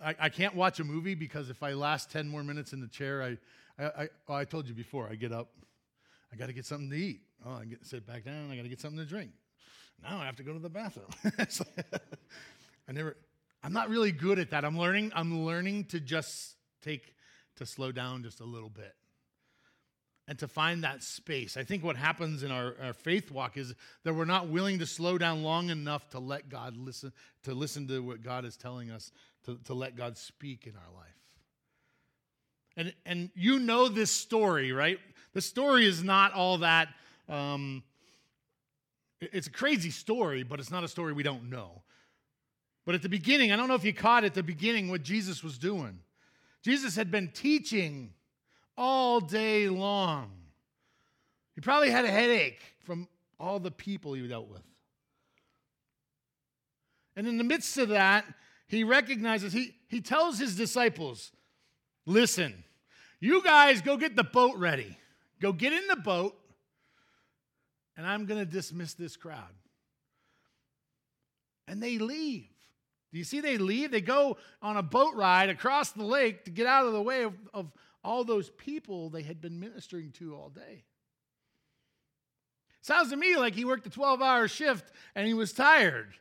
I, 0.00 0.08
I, 0.10 0.14
I 0.18 0.28
can't 0.30 0.54
watch 0.54 0.80
a 0.80 0.84
movie 0.84 1.14
because 1.14 1.50
if 1.50 1.62
I 1.62 1.74
last 1.74 2.10
10 2.10 2.26
more 2.26 2.42
minutes 2.42 2.72
in 2.72 2.80
the 2.80 2.88
chair, 2.88 3.22
I, 3.22 3.36
I, 3.78 3.84
I, 3.84 4.08
oh, 4.28 4.34
I 4.34 4.44
told 4.44 4.68
you 4.68 4.74
before, 4.74 5.08
I 5.10 5.14
get 5.14 5.32
up, 5.32 5.50
I 6.32 6.36
got 6.36 6.46
to 6.46 6.52
get 6.52 6.66
something 6.66 6.90
to 6.90 6.96
eat. 6.96 7.20
Oh, 7.46 7.52
I 7.60 7.64
get 7.64 7.86
sit 7.86 8.06
back 8.06 8.24
down, 8.24 8.50
I 8.50 8.56
got 8.56 8.62
to 8.62 8.68
get 8.68 8.80
something 8.80 8.98
to 8.98 9.06
drink. 9.06 9.30
Now 10.02 10.20
I 10.20 10.26
have 10.26 10.36
to 10.36 10.42
go 10.42 10.52
to 10.52 10.58
the 10.58 10.68
bathroom. 10.68 11.08
I 12.88 12.92
never, 12.92 13.16
I'm 13.62 13.72
not 13.72 13.88
really 13.88 14.12
good 14.12 14.38
at 14.38 14.50
that. 14.50 14.64
I'm 14.64 14.78
learning, 14.78 15.12
I'm 15.14 15.44
learning 15.44 15.84
to 15.86 16.00
just 16.00 16.56
take, 16.82 17.14
to 17.56 17.66
slow 17.66 17.92
down 17.92 18.22
just 18.22 18.40
a 18.40 18.44
little 18.44 18.70
bit 18.70 18.94
and 20.28 20.38
to 20.38 20.46
find 20.46 20.84
that 20.84 21.02
space. 21.02 21.56
I 21.56 21.64
think 21.64 21.82
what 21.82 21.96
happens 21.96 22.42
in 22.42 22.50
our, 22.50 22.74
our, 22.82 22.92
faith 22.92 23.30
walk 23.30 23.56
is 23.56 23.74
that 24.04 24.14
we're 24.14 24.26
not 24.26 24.48
willing 24.48 24.78
to 24.78 24.86
slow 24.86 25.16
down 25.16 25.42
long 25.42 25.70
enough 25.70 26.10
to 26.10 26.18
let 26.18 26.50
God 26.50 26.76
listen, 26.76 27.12
to 27.44 27.54
listen 27.54 27.88
to 27.88 28.00
what 28.00 28.22
God 28.22 28.44
is 28.44 28.56
telling 28.56 28.90
us, 28.90 29.10
to, 29.46 29.58
to 29.64 29.74
let 29.74 29.96
God 29.96 30.18
speak 30.18 30.66
in 30.66 30.74
our 30.74 30.94
life. 30.94 31.17
And, 32.78 32.94
and 33.04 33.30
you 33.34 33.58
know 33.58 33.88
this 33.88 34.12
story, 34.12 34.70
right? 34.70 35.00
The 35.34 35.40
story 35.40 35.84
is 35.84 36.04
not 36.04 36.32
all 36.32 36.58
that, 36.58 36.88
um, 37.28 37.82
it's 39.20 39.48
a 39.48 39.50
crazy 39.50 39.90
story, 39.90 40.44
but 40.44 40.60
it's 40.60 40.70
not 40.70 40.84
a 40.84 40.88
story 40.88 41.12
we 41.12 41.24
don't 41.24 41.50
know. 41.50 41.82
But 42.86 42.94
at 42.94 43.02
the 43.02 43.08
beginning, 43.08 43.50
I 43.50 43.56
don't 43.56 43.66
know 43.66 43.74
if 43.74 43.84
you 43.84 43.92
caught 43.92 44.22
at 44.22 44.32
the 44.32 44.44
beginning 44.44 44.88
what 44.88 45.02
Jesus 45.02 45.42
was 45.42 45.58
doing. 45.58 45.98
Jesus 46.62 46.94
had 46.94 47.10
been 47.10 47.28
teaching 47.28 48.14
all 48.76 49.18
day 49.18 49.68
long. 49.68 50.30
He 51.56 51.60
probably 51.60 51.90
had 51.90 52.04
a 52.04 52.10
headache 52.10 52.60
from 52.84 53.08
all 53.40 53.58
the 53.58 53.72
people 53.72 54.14
he 54.14 54.26
dealt 54.28 54.48
with. 54.48 54.62
And 57.16 57.26
in 57.26 57.38
the 57.38 57.44
midst 57.44 57.76
of 57.76 57.88
that, 57.88 58.24
he 58.68 58.84
recognizes, 58.84 59.52
he, 59.52 59.74
he 59.88 60.00
tells 60.00 60.38
his 60.38 60.54
disciples, 60.54 61.32
listen, 62.06 62.62
you 63.20 63.42
guys 63.42 63.82
go 63.82 63.96
get 63.96 64.16
the 64.16 64.24
boat 64.24 64.56
ready. 64.56 64.96
Go 65.40 65.52
get 65.52 65.72
in 65.72 65.86
the 65.86 65.96
boat, 65.96 66.36
and 67.96 68.06
I'm 68.06 68.26
going 68.26 68.40
to 68.40 68.50
dismiss 68.50 68.94
this 68.94 69.16
crowd. 69.16 69.54
And 71.66 71.82
they 71.82 71.98
leave. 71.98 72.48
Do 73.12 73.18
you 73.18 73.24
see 73.24 73.40
they 73.40 73.58
leave? 73.58 73.90
They 73.90 74.00
go 74.00 74.36
on 74.60 74.76
a 74.76 74.82
boat 74.82 75.14
ride 75.14 75.48
across 75.48 75.92
the 75.92 76.04
lake 76.04 76.44
to 76.44 76.50
get 76.50 76.66
out 76.66 76.86
of 76.86 76.92
the 76.92 77.02
way 77.02 77.22
of, 77.22 77.34
of 77.54 77.72
all 78.04 78.24
those 78.24 78.50
people 78.50 79.10
they 79.10 79.22
had 79.22 79.40
been 79.40 79.60
ministering 79.60 80.12
to 80.12 80.34
all 80.34 80.50
day. 80.50 80.84
Sounds 82.82 83.10
to 83.10 83.16
me 83.16 83.36
like 83.36 83.54
he 83.54 83.64
worked 83.64 83.86
a 83.86 83.90
12 83.90 84.22
hour 84.22 84.48
shift 84.48 84.92
and 85.14 85.26
he 85.26 85.34
was 85.34 85.52
tired. 85.52 86.14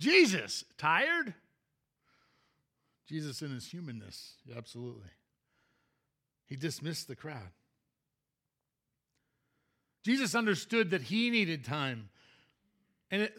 Jesus, 0.00 0.64
tired? 0.76 1.34
Jesus 3.06 3.42
in 3.42 3.50
his 3.50 3.66
humanness, 3.66 4.34
absolutely. 4.56 5.10
He 6.46 6.56
dismissed 6.56 7.08
the 7.08 7.16
crowd. 7.16 7.50
Jesus 10.04 10.34
understood 10.34 10.90
that 10.90 11.02
he 11.02 11.30
needed 11.30 11.64
time. 11.64 12.10
And, 13.10 13.22
it, 13.22 13.34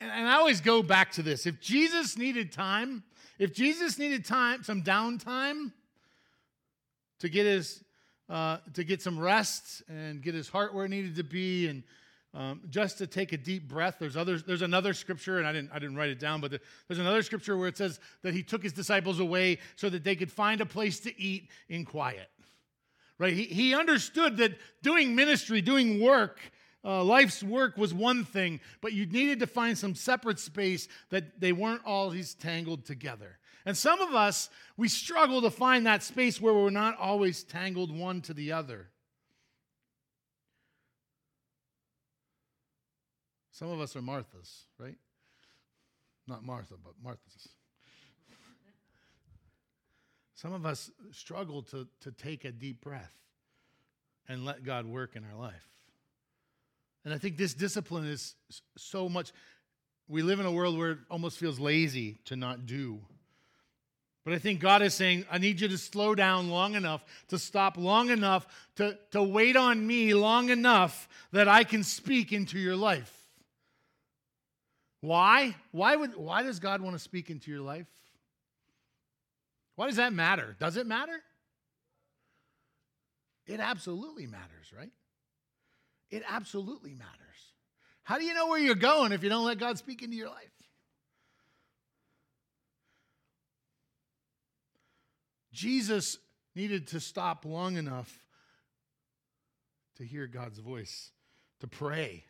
and 0.00 0.28
I 0.28 0.34
always 0.34 0.60
go 0.60 0.82
back 0.82 1.12
to 1.12 1.22
this. 1.22 1.46
If 1.46 1.60
Jesus 1.60 2.18
needed 2.18 2.52
time, 2.52 3.02
if 3.38 3.54
Jesus 3.54 3.98
needed 3.98 4.24
time, 4.24 4.62
some 4.62 4.82
downtime 4.82 5.72
to 7.20 7.28
get 7.28 7.46
his 7.46 7.82
uh, 8.28 8.58
to 8.74 8.84
get 8.84 9.02
some 9.02 9.18
rest 9.18 9.82
and 9.88 10.22
get 10.22 10.34
his 10.34 10.48
heart 10.48 10.72
where 10.72 10.84
it 10.84 10.88
needed 10.88 11.16
to 11.16 11.24
be, 11.24 11.66
and 11.66 11.82
um, 12.32 12.60
just 12.70 12.98
to 12.98 13.06
take 13.06 13.32
a 13.32 13.36
deep 13.36 13.68
breath. 13.68 13.96
There's. 13.98 14.14
There's 14.14 14.62
another 14.62 14.94
scripture, 14.94 15.38
and 15.38 15.46
I 15.46 15.52
didn't 15.52 15.70
I 15.72 15.78
didn't 15.78 15.96
write 15.96 16.10
it 16.10 16.20
down, 16.20 16.40
but 16.40 16.52
the, 16.52 16.60
there's 16.86 17.00
another 17.00 17.22
scripture 17.22 17.56
where 17.56 17.68
it 17.68 17.76
says 17.76 17.98
that 18.22 18.34
he 18.34 18.42
took 18.42 18.62
his 18.62 18.72
disciples 18.72 19.18
away 19.18 19.58
so 19.76 19.90
that 19.90 20.04
they 20.04 20.14
could 20.14 20.30
find 20.30 20.60
a 20.60 20.66
place 20.66 21.00
to 21.00 21.20
eat 21.20 21.48
in 21.68 21.84
quiet. 21.84 22.30
Right? 23.18 23.34
He, 23.34 23.44
he 23.44 23.74
understood 23.74 24.38
that 24.38 24.52
doing 24.82 25.14
ministry, 25.14 25.60
doing 25.60 26.00
work, 26.00 26.40
uh, 26.84 27.04
life's 27.04 27.42
work 27.42 27.76
was 27.76 27.92
one 27.92 28.24
thing, 28.24 28.60
but 28.80 28.92
you 28.92 29.04
needed 29.04 29.40
to 29.40 29.46
find 29.46 29.76
some 29.76 29.94
separate 29.94 30.38
space 30.38 30.88
that 31.10 31.38
they 31.38 31.52
weren't 31.52 31.82
always 31.84 32.34
tangled 32.34 32.86
together. 32.86 33.38
And 33.66 33.76
some 33.76 34.00
of 34.00 34.14
us, 34.14 34.48
we 34.78 34.88
struggle 34.88 35.42
to 35.42 35.50
find 35.50 35.86
that 35.86 36.02
space 36.02 36.40
where 36.40 36.54
we're 36.54 36.70
not 36.70 36.98
always 36.98 37.44
tangled 37.44 37.94
one 37.94 38.22
to 38.22 38.32
the 38.32 38.52
other. 38.52 38.88
Some 43.60 43.68
of 43.68 43.78
us 43.82 43.94
are 43.94 44.00
Marthas, 44.00 44.62
right? 44.78 44.96
Not 46.26 46.42
Martha, 46.42 46.76
but 46.82 46.94
Marthas. 47.04 47.48
Some 50.34 50.54
of 50.54 50.64
us 50.64 50.90
struggle 51.12 51.60
to, 51.64 51.86
to 52.00 52.10
take 52.10 52.46
a 52.46 52.52
deep 52.52 52.80
breath 52.80 53.12
and 54.30 54.46
let 54.46 54.64
God 54.64 54.86
work 54.86 55.14
in 55.14 55.26
our 55.30 55.38
life. 55.38 55.68
And 57.04 57.12
I 57.12 57.18
think 57.18 57.36
this 57.36 57.52
discipline 57.52 58.06
is 58.06 58.34
so 58.78 59.10
much. 59.10 59.30
We 60.08 60.22
live 60.22 60.40
in 60.40 60.46
a 60.46 60.52
world 60.52 60.78
where 60.78 60.92
it 60.92 60.98
almost 61.10 61.36
feels 61.36 61.60
lazy 61.60 62.16
to 62.24 62.36
not 62.36 62.64
do. 62.64 63.00
But 64.24 64.32
I 64.32 64.38
think 64.38 64.60
God 64.60 64.80
is 64.80 64.94
saying, 64.94 65.26
I 65.30 65.36
need 65.36 65.60
you 65.60 65.68
to 65.68 65.76
slow 65.76 66.14
down 66.14 66.48
long 66.48 66.76
enough, 66.76 67.04
to 67.28 67.38
stop 67.38 67.76
long 67.76 68.08
enough, 68.08 68.46
to, 68.76 68.96
to 69.10 69.22
wait 69.22 69.54
on 69.54 69.86
me 69.86 70.14
long 70.14 70.48
enough 70.48 71.10
that 71.32 71.46
I 71.46 71.62
can 71.62 71.82
speak 71.82 72.32
into 72.32 72.58
your 72.58 72.76
life. 72.76 73.19
Why? 75.00 75.54
Why, 75.72 75.96
would, 75.96 76.16
why 76.16 76.42
does 76.42 76.58
God 76.58 76.80
want 76.80 76.94
to 76.94 76.98
speak 76.98 77.30
into 77.30 77.50
your 77.50 77.60
life? 77.60 77.86
Why 79.76 79.86
does 79.86 79.96
that 79.96 80.12
matter? 80.12 80.56
Does 80.58 80.76
it 80.76 80.86
matter? 80.86 81.22
It 83.46 83.60
absolutely 83.60 84.26
matters, 84.26 84.72
right? 84.76 84.90
It 86.10 86.22
absolutely 86.28 86.94
matters. 86.94 87.16
How 88.02 88.18
do 88.18 88.24
you 88.24 88.34
know 88.34 88.48
where 88.48 88.58
you're 88.58 88.74
going 88.74 89.12
if 89.12 89.22
you 89.22 89.28
don't 89.28 89.44
let 89.44 89.58
God 89.58 89.78
speak 89.78 90.02
into 90.02 90.16
your 90.16 90.28
life? 90.28 90.50
Jesus 95.52 96.18
needed 96.54 96.88
to 96.88 97.00
stop 97.00 97.44
long 97.44 97.76
enough 97.76 98.18
to 99.96 100.04
hear 100.04 100.26
God's 100.26 100.58
voice, 100.58 101.10
to 101.60 101.66
pray, 101.66 102.24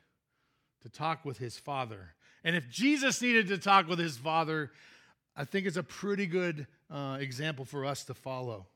to 0.82 0.88
talk 0.88 1.24
with 1.24 1.38
his 1.38 1.58
Father. 1.58 2.14
And 2.44 2.56
if 2.56 2.68
Jesus 2.70 3.20
needed 3.20 3.48
to 3.48 3.58
talk 3.58 3.88
with 3.88 3.98
his 3.98 4.16
Father, 4.16 4.70
I 5.36 5.44
think 5.44 5.66
it's 5.66 5.76
a 5.76 5.82
pretty 5.82 6.26
good 6.26 6.66
uh, 6.90 7.18
example 7.20 7.64
for 7.64 7.84
us 7.84 8.04
to 8.04 8.14
follow. 8.14 8.66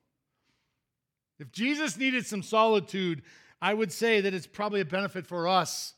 If 1.39 1.51
Jesus 1.51 1.97
needed 1.97 2.27
some 2.27 2.43
solitude, 2.43 3.23
I 3.61 3.75
would 3.75 3.93
say 3.93 4.21
that 4.21 4.35
it's 4.35 4.47
probably 4.47 4.81
a 4.81 4.85
benefit 4.85 5.27
for 5.27 5.49
us 5.49 5.95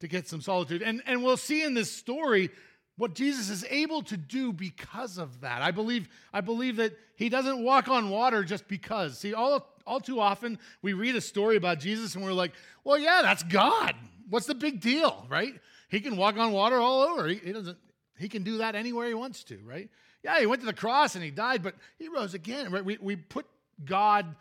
to 0.00 0.08
get 0.08 0.28
some 0.28 0.40
solitude. 0.40 0.82
And, 0.82 1.02
and 1.06 1.22
we'll 1.22 1.36
see 1.36 1.62
in 1.62 1.74
this 1.74 1.90
story 1.90 2.50
what 2.96 3.14
Jesus 3.14 3.48
is 3.48 3.64
able 3.70 4.02
to 4.02 4.16
do 4.16 4.52
because 4.52 5.16
of 5.16 5.40
that. 5.40 5.62
I 5.62 5.70
believe, 5.70 6.08
I 6.32 6.42
believe 6.42 6.76
that 6.76 6.92
he 7.16 7.28
doesn't 7.28 7.64
walk 7.64 7.88
on 7.88 8.10
water 8.10 8.44
just 8.44 8.68
because. 8.68 9.18
See, 9.18 9.32
all, 9.32 9.66
all 9.86 10.00
too 10.00 10.20
often 10.20 10.58
we 10.82 10.92
read 10.92 11.16
a 11.16 11.20
story 11.20 11.56
about 11.56 11.80
Jesus 11.80 12.14
and 12.14 12.22
we're 12.22 12.32
like, 12.32 12.52
well, 12.84 12.98
yeah, 12.98 13.20
that's 13.22 13.42
God. 13.42 13.94
What's 14.28 14.46
the 14.46 14.54
big 14.54 14.80
deal, 14.80 15.26
right? 15.28 15.54
He 15.90 16.00
can 16.00 16.16
walk 16.16 16.38
on 16.38 16.52
water 16.52 16.78
all 16.78 17.02
over. 17.02 17.26
He, 17.26 17.36
he 17.36 17.52
doesn't, 17.52 17.76
he 18.16 18.28
can 18.28 18.42
do 18.42 18.58
that 18.58 18.74
anywhere 18.74 19.08
he 19.08 19.14
wants 19.14 19.44
to, 19.44 19.58
right? 19.64 19.90
Yeah, 20.22 20.38
he 20.38 20.46
went 20.46 20.62
to 20.62 20.66
the 20.66 20.72
cross 20.72 21.14
and 21.14 21.24
he 21.24 21.30
died, 21.30 21.62
but 21.62 21.74
he 21.98 22.08
rose 22.08 22.34
again, 22.34 22.70
right? 22.70 22.84
We, 22.84 22.98
we 23.00 23.16
put 23.16 23.46
God 23.84 24.36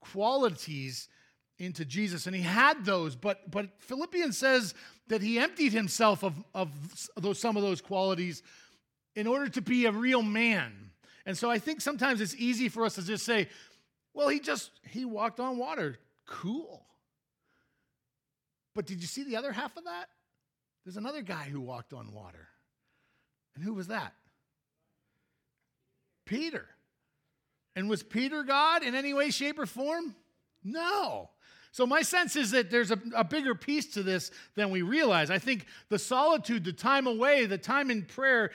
qualities 0.00 1.08
into 1.58 1.84
Jesus, 1.84 2.26
and 2.26 2.34
he 2.34 2.42
had 2.42 2.84
those. 2.84 3.14
But 3.14 3.50
but 3.50 3.68
Philippians 3.80 4.36
says 4.36 4.74
that 5.08 5.20
he 5.20 5.38
emptied 5.38 5.72
himself 5.72 6.24
of, 6.24 6.34
of 6.54 6.70
those, 7.16 7.38
some 7.38 7.56
of 7.56 7.62
those 7.62 7.80
qualities 7.80 8.42
in 9.14 9.26
order 9.26 9.48
to 9.50 9.60
be 9.60 9.86
a 9.86 9.92
real 9.92 10.22
man. 10.22 10.90
And 11.26 11.36
so 11.36 11.50
I 11.50 11.58
think 11.58 11.80
sometimes 11.80 12.20
it's 12.20 12.34
easy 12.36 12.68
for 12.68 12.84
us 12.84 12.94
to 12.94 13.02
just 13.02 13.26
say, 13.26 13.48
well, 14.14 14.28
he 14.28 14.40
just 14.40 14.70
he 14.88 15.04
walked 15.04 15.38
on 15.38 15.58
water. 15.58 15.98
Cool. 16.26 16.86
But 18.74 18.86
did 18.86 19.00
you 19.00 19.06
see 19.06 19.24
the 19.24 19.36
other 19.36 19.52
half 19.52 19.76
of 19.76 19.84
that? 19.84 20.08
There's 20.84 20.96
another 20.96 21.22
guy 21.22 21.44
who 21.44 21.60
walked 21.60 21.92
on 21.92 22.12
water. 22.12 22.48
And 23.54 23.64
who 23.64 23.74
was 23.74 23.88
that? 23.88 24.14
Peter. 26.24 26.66
And 27.76 27.88
was 27.88 28.02
Peter 28.02 28.42
God 28.42 28.82
in 28.82 28.94
any 28.94 29.12
way, 29.12 29.30
shape, 29.30 29.58
or 29.58 29.66
form? 29.66 30.14
No. 30.64 31.30
So, 31.72 31.86
my 31.86 32.02
sense 32.02 32.34
is 32.34 32.50
that 32.50 32.70
there's 32.70 32.90
a, 32.90 32.98
a, 33.14 33.22
bigger 33.22 33.54
piece 33.54 33.86
to 33.94 34.02
this 34.02 34.32
than 34.56 34.70
we 34.70 34.82
realize. 34.82 35.30
I 35.30 35.38
think 35.38 35.66
the 35.88 35.98
solitude, 35.98 36.64
the 36.64 36.72
time 36.72 37.06
away, 37.06 37.46
the 37.46 37.58
time 37.58 37.90
in 37.90 38.02
prayer, 38.02 38.50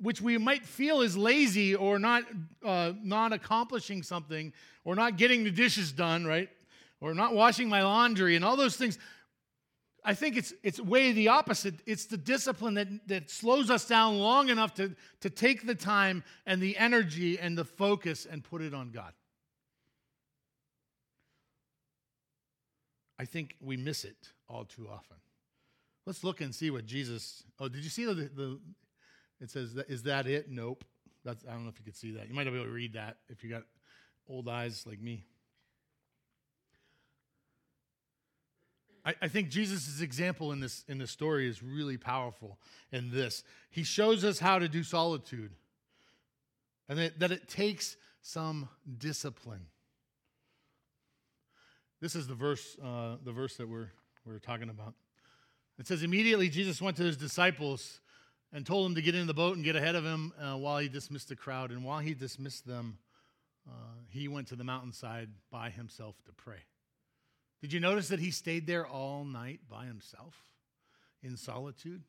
which 0.00 0.20
we 0.20 0.36
might 0.36 0.64
feel 0.64 1.00
is 1.00 1.16
lazy 1.16 1.76
or 1.76 1.98
not, 1.98 2.24
uh, 2.64 2.92
not 3.02 3.32
accomplishing 3.32 4.02
something 4.02 4.52
or 4.84 4.96
not 4.96 5.16
getting 5.16 5.44
the 5.44 5.50
dishes 5.50 5.92
done, 5.92 6.26
right? 6.26 6.48
or 7.00 7.14
not 7.14 7.34
washing 7.34 7.68
my 7.68 7.82
laundry 7.82 8.36
and 8.36 8.44
all 8.44 8.56
those 8.56 8.76
things. 8.76 8.98
I 10.08 10.14
think 10.14 10.36
it's, 10.36 10.54
it's 10.62 10.80
way 10.80 11.10
the 11.10 11.28
opposite. 11.28 11.74
It's 11.84 12.06
the 12.06 12.16
discipline 12.16 12.74
that, 12.74 12.86
that 13.08 13.28
slows 13.28 13.70
us 13.70 13.86
down 13.86 14.20
long 14.20 14.48
enough 14.48 14.72
to, 14.74 14.94
to 15.20 15.28
take 15.28 15.66
the 15.66 15.74
time 15.74 16.22
and 16.46 16.62
the 16.62 16.76
energy 16.76 17.40
and 17.40 17.58
the 17.58 17.64
focus 17.64 18.24
and 18.24 18.44
put 18.44 18.62
it 18.62 18.72
on 18.72 18.90
God. 18.92 19.12
I 23.18 23.24
think 23.24 23.56
we 23.60 23.76
miss 23.76 24.04
it 24.04 24.28
all 24.48 24.64
too 24.64 24.88
often. 24.88 25.16
Let's 26.06 26.22
look 26.22 26.40
and 26.40 26.54
see 26.54 26.70
what 26.70 26.86
Jesus. 26.86 27.42
Oh, 27.58 27.66
did 27.66 27.82
you 27.82 27.90
see 27.90 28.04
the, 28.04 28.14
the 28.14 28.60
it 29.40 29.50
says, 29.50 29.74
is 29.88 30.04
that 30.04 30.28
it? 30.28 30.48
Nope. 30.48 30.84
That's, 31.24 31.44
I 31.44 31.50
don't 31.50 31.64
know 31.64 31.70
if 31.70 31.80
you 31.80 31.84
could 31.84 31.96
see 31.96 32.12
that. 32.12 32.28
You 32.28 32.34
might 32.34 32.44
not 32.44 32.52
be 32.52 32.58
able 32.58 32.68
to 32.68 32.72
read 32.72 32.92
that 32.92 33.16
if 33.28 33.42
you 33.42 33.50
got 33.50 33.64
old 34.28 34.48
eyes 34.48 34.84
like 34.86 35.00
me. 35.00 35.24
I, 39.06 39.14
I 39.22 39.28
think 39.28 39.48
Jesus' 39.48 40.00
example 40.00 40.50
in 40.50 40.58
this, 40.58 40.84
in 40.88 40.98
this 40.98 41.12
story 41.12 41.48
is 41.48 41.62
really 41.62 41.96
powerful 41.96 42.58
in 42.90 43.10
this. 43.10 43.44
He 43.70 43.84
shows 43.84 44.24
us 44.24 44.40
how 44.40 44.58
to 44.58 44.68
do 44.68 44.82
solitude 44.82 45.52
and 46.88 46.98
that, 46.98 47.20
that 47.20 47.30
it 47.30 47.48
takes 47.48 47.96
some 48.20 48.68
discipline. 48.98 49.66
This 52.00 52.16
is 52.16 52.26
the 52.26 52.34
verse, 52.34 52.76
uh, 52.84 53.16
the 53.24 53.32
verse 53.32 53.56
that 53.56 53.68
we're, 53.68 53.90
we're 54.26 54.40
talking 54.40 54.68
about. 54.68 54.94
It 55.78 55.86
says, 55.86 56.02
Immediately 56.02 56.48
Jesus 56.48 56.82
went 56.82 56.96
to 56.96 57.04
his 57.04 57.16
disciples 57.16 58.00
and 58.52 58.66
told 58.66 58.86
them 58.86 58.96
to 58.96 59.02
get 59.02 59.14
in 59.14 59.26
the 59.26 59.34
boat 59.34 59.56
and 59.56 59.64
get 59.64 59.76
ahead 59.76 59.94
of 59.94 60.04
him 60.04 60.32
uh, 60.40 60.56
while 60.56 60.78
he 60.78 60.88
dismissed 60.88 61.28
the 61.28 61.36
crowd. 61.36 61.70
And 61.70 61.84
while 61.84 62.00
he 62.00 62.14
dismissed 62.14 62.66
them, 62.66 62.98
uh, 63.68 63.72
he 64.08 64.28
went 64.28 64.48
to 64.48 64.56
the 64.56 64.64
mountainside 64.64 65.28
by 65.50 65.70
himself 65.70 66.16
to 66.26 66.32
pray. 66.32 66.58
Did 67.60 67.72
you 67.72 67.80
notice 67.80 68.08
that 68.08 68.20
he 68.20 68.30
stayed 68.30 68.66
there 68.66 68.86
all 68.86 69.24
night 69.24 69.60
by 69.68 69.86
himself 69.86 70.34
in 71.22 71.36
solitude? 71.36 72.02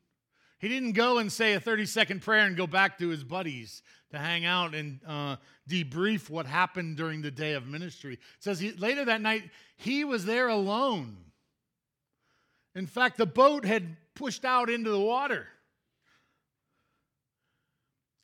He 0.58 0.68
didn't 0.68 0.92
go 0.92 1.18
and 1.18 1.30
say 1.30 1.54
a 1.54 1.60
30 1.60 1.86
second 1.86 2.22
prayer 2.22 2.44
and 2.44 2.56
go 2.56 2.66
back 2.66 2.98
to 2.98 3.08
his 3.08 3.22
buddies 3.22 3.82
to 4.10 4.18
hang 4.18 4.44
out 4.44 4.74
and 4.74 5.00
uh, 5.06 5.36
debrief 5.68 6.28
what 6.28 6.46
happened 6.46 6.96
during 6.96 7.22
the 7.22 7.30
day 7.30 7.52
of 7.52 7.66
ministry. 7.66 8.14
It 8.14 8.20
says 8.40 8.58
he, 8.58 8.72
later 8.72 9.04
that 9.04 9.20
night, 9.20 9.44
he 9.76 10.04
was 10.04 10.24
there 10.24 10.48
alone. 10.48 11.16
In 12.74 12.86
fact, 12.86 13.18
the 13.18 13.26
boat 13.26 13.64
had 13.64 13.96
pushed 14.14 14.44
out 14.44 14.68
into 14.68 14.90
the 14.90 15.00
water. 15.00 15.46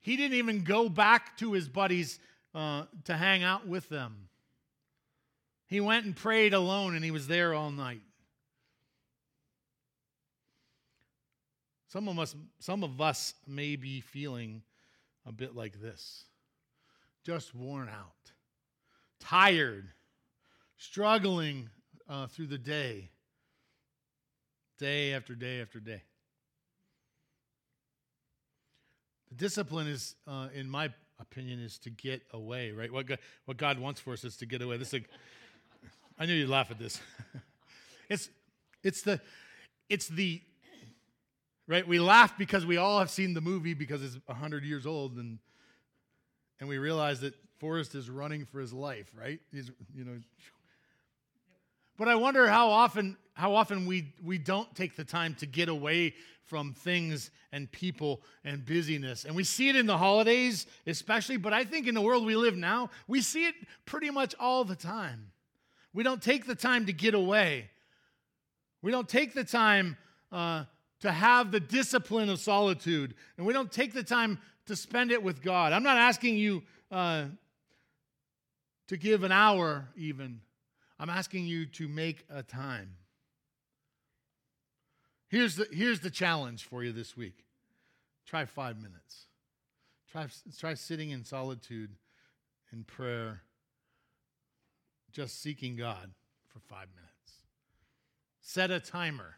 He 0.00 0.16
didn't 0.16 0.36
even 0.36 0.64
go 0.64 0.88
back 0.88 1.36
to 1.38 1.52
his 1.52 1.68
buddies 1.68 2.18
uh, 2.54 2.84
to 3.04 3.16
hang 3.16 3.42
out 3.42 3.66
with 3.66 3.88
them. 3.88 4.28
He 5.66 5.80
went 5.80 6.04
and 6.04 6.14
prayed 6.14 6.54
alone, 6.54 6.94
and 6.94 7.04
he 7.04 7.10
was 7.10 7.26
there 7.26 7.54
all 7.54 7.70
night. 7.70 8.02
Some 11.88 12.08
of 12.08 12.18
us, 12.18 12.34
some 12.58 12.82
of 12.82 13.00
us 13.00 13.34
may 13.46 13.76
be 13.76 14.00
feeling 14.00 14.62
a 15.24 15.32
bit 15.32 15.54
like 15.54 15.80
this 15.80 16.24
just 17.24 17.54
worn 17.54 17.88
out, 17.88 18.32
tired, 19.20 19.88
struggling 20.76 21.70
uh, 22.08 22.26
through 22.26 22.48
the 22.48 22.58
day, 22.58 23.10
day 24.78 25.14
after 25.14 25.34
day 25.34 25.60
after 25.60 25.80
day. 25.80 26.02
The 29.30 29.36
discipline 29.36 29.86
is, 29.86 30.16
uh, 30.26 30.48
in 30.54 30.68
my 30.68 30.92
opinion, 31.18 31.60
is 31.60 31.78
to 31.78 31.90
get 31.90 32.22
away, 32.32 32.72
right? 32.72 32.92
What 32.92 33.06
God, 33.06 33.18
what 33.46 33.56
God 33.56 33.78
wants 33.78 34.00
for 34.00 34.12
us 34.12 34.24
is 34.24 34.36
to 34.38 34.46
get 34.46 34.60
away. 34.60 34.76
This 34.76 34.92
is 34.92 35.02
I 36.18 36.26
knew 36.26 36.34
you'd 36.34 36.48
laugh 36.48 36.70
at 36.70 36.78
this. 36.78 37.00
it's, 38.08 38.28
it's 38.82 39.02
the, 39.02 39.20
it's 39.88 40.08
the, 40.08 40.40
right? 41.66 41.86
We 41.86 41.98
laugh 41.98 42.38
because 42.38 42.64
we 42.64 42.76
all 42.76 42.98
have 42.98 43.10
seen 43.10 43.34
the 43.34 43.40
movie 43.40 43.74
because 43.74 44.02
it's 44.02 44.18
100 44.26 44.64
years 44.64 44.86
old 44.86 45.16
and, 45.16 45.38
and 46.60 46.68
we 46.68 46.78
realize 46.78 47.20
that 47.20 47.34
Forrest 47.58 47.94
is 47.94 48.10
running 48.10 48.44
for 48.44 48.60
his 48.60 48.72
life, 48.72 49.10
right? 49.18 49.40
He's, 49.52 49.70
you 49.94 50.04
know, 50.04 50.18
but 51.96 52.08
I 52.08 52.14
wonder 52.16 52.48
how 52.48 52.70
often 52.70 53.16
how 53.34 53.54
often 53.54 53.86
we 53.86 54.12
we 54.22 54.38
don't 54.38 54.72
take 54.74 54.96
the 54.96 55.04
time 55.04 55.34
to 55.36 55.46
get 55.46 55.68
away 55.68 56.14
from 56.44 56.74
things 56.74 57.30
and 57.52 57.70
people 57.70 58.20
and 58.44 58.64
busyness. 58.64 59.24
And 59.24 59.34
we 59.34 59.44
see 59.44 59.68
it 59.68 59.76
in 59.76 59.86
the 59.86 59.96
holidays 59.96 60.66
especially, 60.86 61.36
but 61.36 61.52
I 61.52 61.64
think 61.64 61.86
in 61.86 61.94
the 61.94 62.00
world 62.00 62.26
we 62.26 62.36
live 62.36 62.56
now, 62.56 62.90
we 63.06 63.22
see 63.22 63.46
it 63.46 63.54
pretty 63.86 64.10
much 64.10 64.34
all 64.38 64.64
the 64.64 64.76
time. 64.76 65.30
We 65.94 66.02
don't 66.02 66.22
take 66.22 66.46
the 66.46 66.54
time 66.54 66.86
to 66.86 66.92
get 66.92 67.14
away. 67.14 67.70
We 68.82 68.90
don't 68.90 69.08
take 69.08 69.32
the 69.32 69.44
time 69.44 69.96
uh, 70.30 70.64
to 71.00 71.10
have 71.10 71.50
the 71.50 71.60
discipline 71.60 72.28
of 72.28 72.40
solitude, 72.40 73.14
and 73.38 73.46
we 73.46 73.54
don't 73.54 73.72
take 73.72 73.94
the 73.94 74.02
time 74.02 74.38
to 74.66 74.76
spend 74.76 75.12
it 75.12 75.22
with 75.22 75.40
God. 75.40 75.72
I'm 75.72 75.82
not 75.82 75.96
asking 75.96 76.36
you 76.36 76.62
uh, 76.90 77.26
to 78.88 78.96
give 78.98 79.22
an 79.22 79.32
hour 79.32 79.88
even 79.96 80.40
I'm 80.98 81.10
asking 81.10 81.46
you 81.46 81.66
to 81.66 81.88
make 81.88 82.24
a 82.30 82.42
time. 82.42 82.96
Here's 85.28 85.56
the, 85.56 85.66
here's 85.72 86.00
the 86.00 86.10
challenge 86.10 86.64
for 86.64 86.84
you 86.84 86.92
this 86.92 87.16
week 87.16 87.44
try 88.26 88.44
five 88.44 88.76
minutes. 88.76 89.26
Try, 90.10 90.28
try 90.58 90.74
sitting 90.74 91.10
in 91.10 91.24
solitude 91.24 91.96
in 92.72 92.84
prayer, 92.84 93.42
just 95.14 95.40
seeking 95.40 95.76
God 95.76 96.10
for 96.48 96.58
five 96.58 96.88
minutes. 96.94 97.12
Set 98.40 98.70
a 98.70 98.80
timer. 98.80 99.36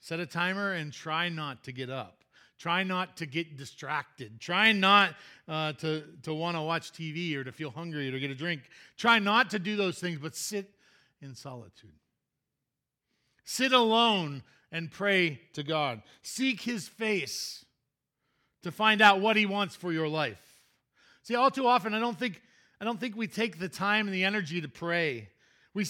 Set 0.00 0.20
a 0.20 0.26
timer 0.26 0.72
and 0.72 0.92
try 0.92 1.28
not 1.28 1.64
to 1.64 1.72
get 1.72 1.90
up. 1.90 2.24
Try 2.56 2.82
not 2.82 3.16
to 3.18 3.26
get 3.26 3.56
distracted. 3.56 4.40
Try 4.40 4.72
not 4.72 5.14
uh, 5.48 5.72
to, 5.74 6.04
to 6.22 6.34
want 6.34 6.56
to 6.56 6.62
watch 6.62 6.92
TV 6.92 7.36
or 7.36 7.44
to 7.44 7.52
feel 7.52 7.70
hungry 7.70 8.08
or 8.08 8.12
to 8.12 8.20
get 8.20 8.30
a 8.30 8.34
drink. 8.34 8.62
Try 8.96 9.18
not 9.18 9.50
to 9.50 9.58
do 9.58 9.76
those 9.76 9.98
things, 9.98 10.18
but 10.20 10.34
sit 10.34 10.70
in 11.20 11.34
solitude. 11.34 11.90
Sit 13.44 13.72
alone 13.72 14.42
and 14.72 14.90
pray 14.90 15.40
to 15.54 15.62
God. 15.62 16.02
Seek 16.22 16.60
his 16.60 16.88
face 16.88 17.64
to 18.62 18.72
find 18.72 19.00
out 19.00 19.20
what 19.20 19.36
he 19.36 19.46
wants 19.46 19.76
for 19.76 19.92
your 19.92 20.08
life. 20.08 20.62
See, 21.22 21.34
all 21.34 21.50
too 21.50 21.66
often, 21.66 21.94
I 21.94 22.00
don't 22.00 22.18
think, 22.18 22.40
I 22.80 22.84
don't 22.84 23.00
think 23.00 23.16
we 23.16 23.26
take 23.26 23.58
the 23.58 23.68
time 23.68 24.06
and 24.06 24.14
the 24.14 24.24
energy 24.24 24.60
to 24.60 24.68
pray. 24.68 25.28
We, 25.74 25.86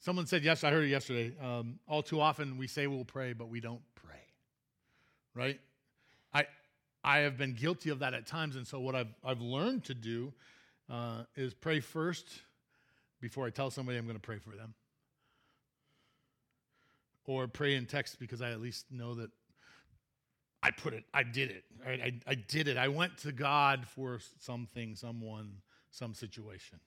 someone 0.00 0.26
said, 0.26 0.42
yes, 0.42 0.64
I 0.64 0.70
heard 0.70 0.84
it 0.84 0.88
yesterday. 0.88 1.32
Um, 1.42 1.78
all 1.86 2.02
too 2.02 2.20
often, 2.20 2.56
we 2.56 2.66
say 2.66 2.86
we'll 2.86 3.04
pray, 3.04 3.34
but 3.34 3.48
we 3.48 3.60
don't 3.60 3.82
pray, 3.94 4.22
right? 5.34 5.60
I, 6.32 6.46
I 7.04 7.18
have 7.18 7.36
been 7.36 7.54
guilty 7.54 7.90
of 7.90 7.98
that 7.98 8.14
at 8.14 8.26
times. 8.26 8.56
And 8.56 8.66
so, 8.66 8.80
what 8.80 8.94
I've, 8.94 9.14
I've 9.24 9.40
learned 9.40 9.84
to 9.84 9.94
do 9.94 10.32
uh, 10.90 11.24
is 11.36 11.52
pray 11.52 11.80
first 11.80 12.26
before 13.20 13.46
I 13.46 13.50
tell 13.50 13.70
somebody 13.70 13.98
I'm 13.98 14.06
going 14.06 14.16
to 14.16 14.20
pray 14.20 14.38
for 14.38 14.56
them. 14.56 14.74
Or 17.26 17.46
pray 17.46 17.76
in 17.76 17.86
text 17.86 18.18
because 18.18 18.42
I 18.42 18.50
at 18.50 18.60
least 18.60 18.86
know 18.90 19.14
that 19.14 19.30
I 20.62 20.70
put 20.70 20.94
it, 20.94 21.04
I 21.14 21.22
did 21.22 21.50
it, 21.50 21.64
right? 21.86 22.00
I, 22.00 22.30
I 22.30 22.34
did 22.34 22.68
it. 22.68 22.76
I 22.76 22.88
went 22.88 23.18
to 23.18 23.32
God 23.32 23.86
for 23.86 24.18
something, 24.40 24.96
someone, 24.96 25.52
some 25.90 26.14
situation. 26.14 26.80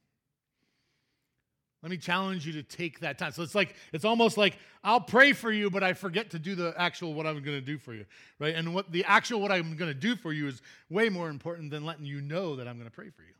Let 1.81 1.89
me 1.89 1.97
challenge 1.97 2.47
you 2.47 2.53
to 2.53 2.63
take 2.63 3.01
that 3.01 3.17
time. 3.17 3.33
So 3.33 3.43
it's 3.43 3.53
like, 3.55 3.75
it's 3.91 4.05
almost 4.05 4.37
like 4.37 4.57
I'll 4.85 5.01
pray 5.01 5.33
for 5.33 5.51
you, 5.51 5.69
but 5.69 5.83
I 5.83 5.91
forget 5.91 6.29
to 6.31 6.39
do 6.39 6.55
the 6.55 6.73
actual 6.77 7.13
what 7.13 7.27
I'm 7.27 7.43
going 7.43 7.57
to 7.57 7.61
do 7.61 7.77
for 7.77 7.93
you, 7.93 8.05
right? 8.39 8.55
And 8.55 8.73
what 8.73 8.89
the 8.89 9.03
actual 9.03 9.41
what 9.41 9.51
I'm 9.51 9.75
going 9.75 9.91
to 9.91 9.93
do 9.93 10.15
for 10.15 10.31
you 10.31 10.47
is 10.47 10.61
way 10.89 11.09
more 11.09 11.27
important 11.27 11.71
than 11.71 11.83
letting 11.83 12.05
you 12.05 12.21
know 12.21 12.55
that 12.55 12.69
I'm 12.69 12.77
going 12.77 12.89
to 12.89 12.95
pray 12.95 13.09
for 13.09 13.23
you. 13.23 13.33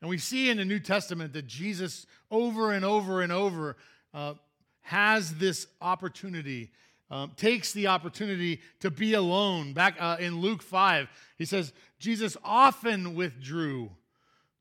And 0.00 0.08
we 0.08 0.18
see 0.18 0.48
in 0.48 0.58
the 0.58 0.64
New 0.64 0.78
Testament 0.78 1.32
that 1.32 1.48
Jesus, 1.48 2.06
over 2.30 2.70
and 2.70 2.84
over 2.84 3.20
and 3.20 3.32
over, 3.32 3.76
uh, 4.14 4.34
has 4.82 5.34
this 5.34 5.66
opportunity, 5.82 6.70
um, 7.10 7.32
takes 7.36 7.72
the 7.72 7.86
opportunity 7.86 8.60
to 8.80 8.90
be 8.90 9.14
alone. 9.14 9.72
Back 9.72 9.96
uh, 9.98 10.16
in 10.20 10.40
Luke 10.40 10.62
5, 10.62 11.08
he 11.36 11.44
says, 11.44 11.72
Jesus 11.98 12.36
often 12.44 13.14
withdrew 13.14 13.90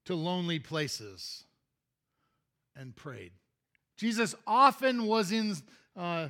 to 0.05 0.15
lonely 0.15 0.59
places 0.59 1.43
and 2.75 2.95
prayed. 2.95 3.31
Jesus 3.97 4.35
often 4.45 5.05
was 5.05 5.31
in, 5.31 5.55
uh, 5.95 6.29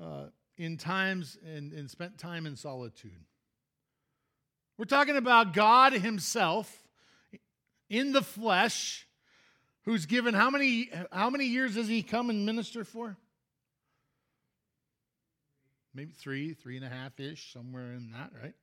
uh, 0.00 0.24
in 0.58 0.76
times 0.76 1.38
and, 1.44 1.72
and 1.72 1.90
spent 1.90 2.18
time 2.18 2.44
in 2.46 2.56
solitude. 2.56 3.24
We're 4.76 4.84
talking 4.86 5.16
about 5.16 5.54
God 5.54 5.92
Himself 5.92 6.82
in 7.88 8.12
the 8.12 8.22
flesh, 8.22 9.06
who's 9.84 10.04
given 10.04 10.34
how 10.34 10.50
many, 10.50 10.90
how 11.12 11.30
many 11.30 11.46
years 11.46 11.76
has 11.76 11.86
He 11.86 12.02
come 12.02 12.28
and 12.28 12.44
minister 12.44 12.84
for? 12.84 13.16
Maybe 15.94 16.12
three, 16.12 16.54
three 16.54 16.76
and 16.76 16.84
a 16.84 16.88
half 16.88 17.20
ish, 17.20 17.52
somewhere 17.52 17.92
in 17.92 18.10
that, 18.12 18.30
right? 18.42 18.54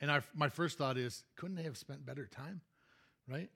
And 0.00 0.10
our, 0.10 0.22
my 0.34 0.48
first 0.48 0.76
thought 0.76 0.98
is, 0.98 1.22
couldn't 1.36 1.56
they 1.56 1.62
have 1.62 1.78
spent 1.78 2.04
better 2.04 2.26
time? 2.26 2.60
Right? 3.28 3.50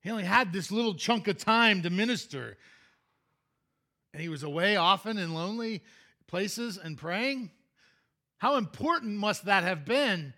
He 0.00 0.10
only 0.10 0.24
had 0.24 0.52
this 0.52 0.72
little 0.72 0.94
chunk 0.94 1.28
of 1.28 1.36
time 1.38 1.82
to 1.82 1.90
minister. 1.90 2.56
And 4.12 4.22
he 4.22 4.28
was 4.28 4.42
away 4.42 4.76
often 4.76 5.18
in 5.18 5.34
lonely 5.34 5.82
places 6.26 6.78
and 6.78 6.96
praying. 6.96 7.50
How 8.38 8.56
important 8.56 9.18
must 9.18 9.44
that 9.44 9.62
have 9.62 9.84
been 9.84 10.32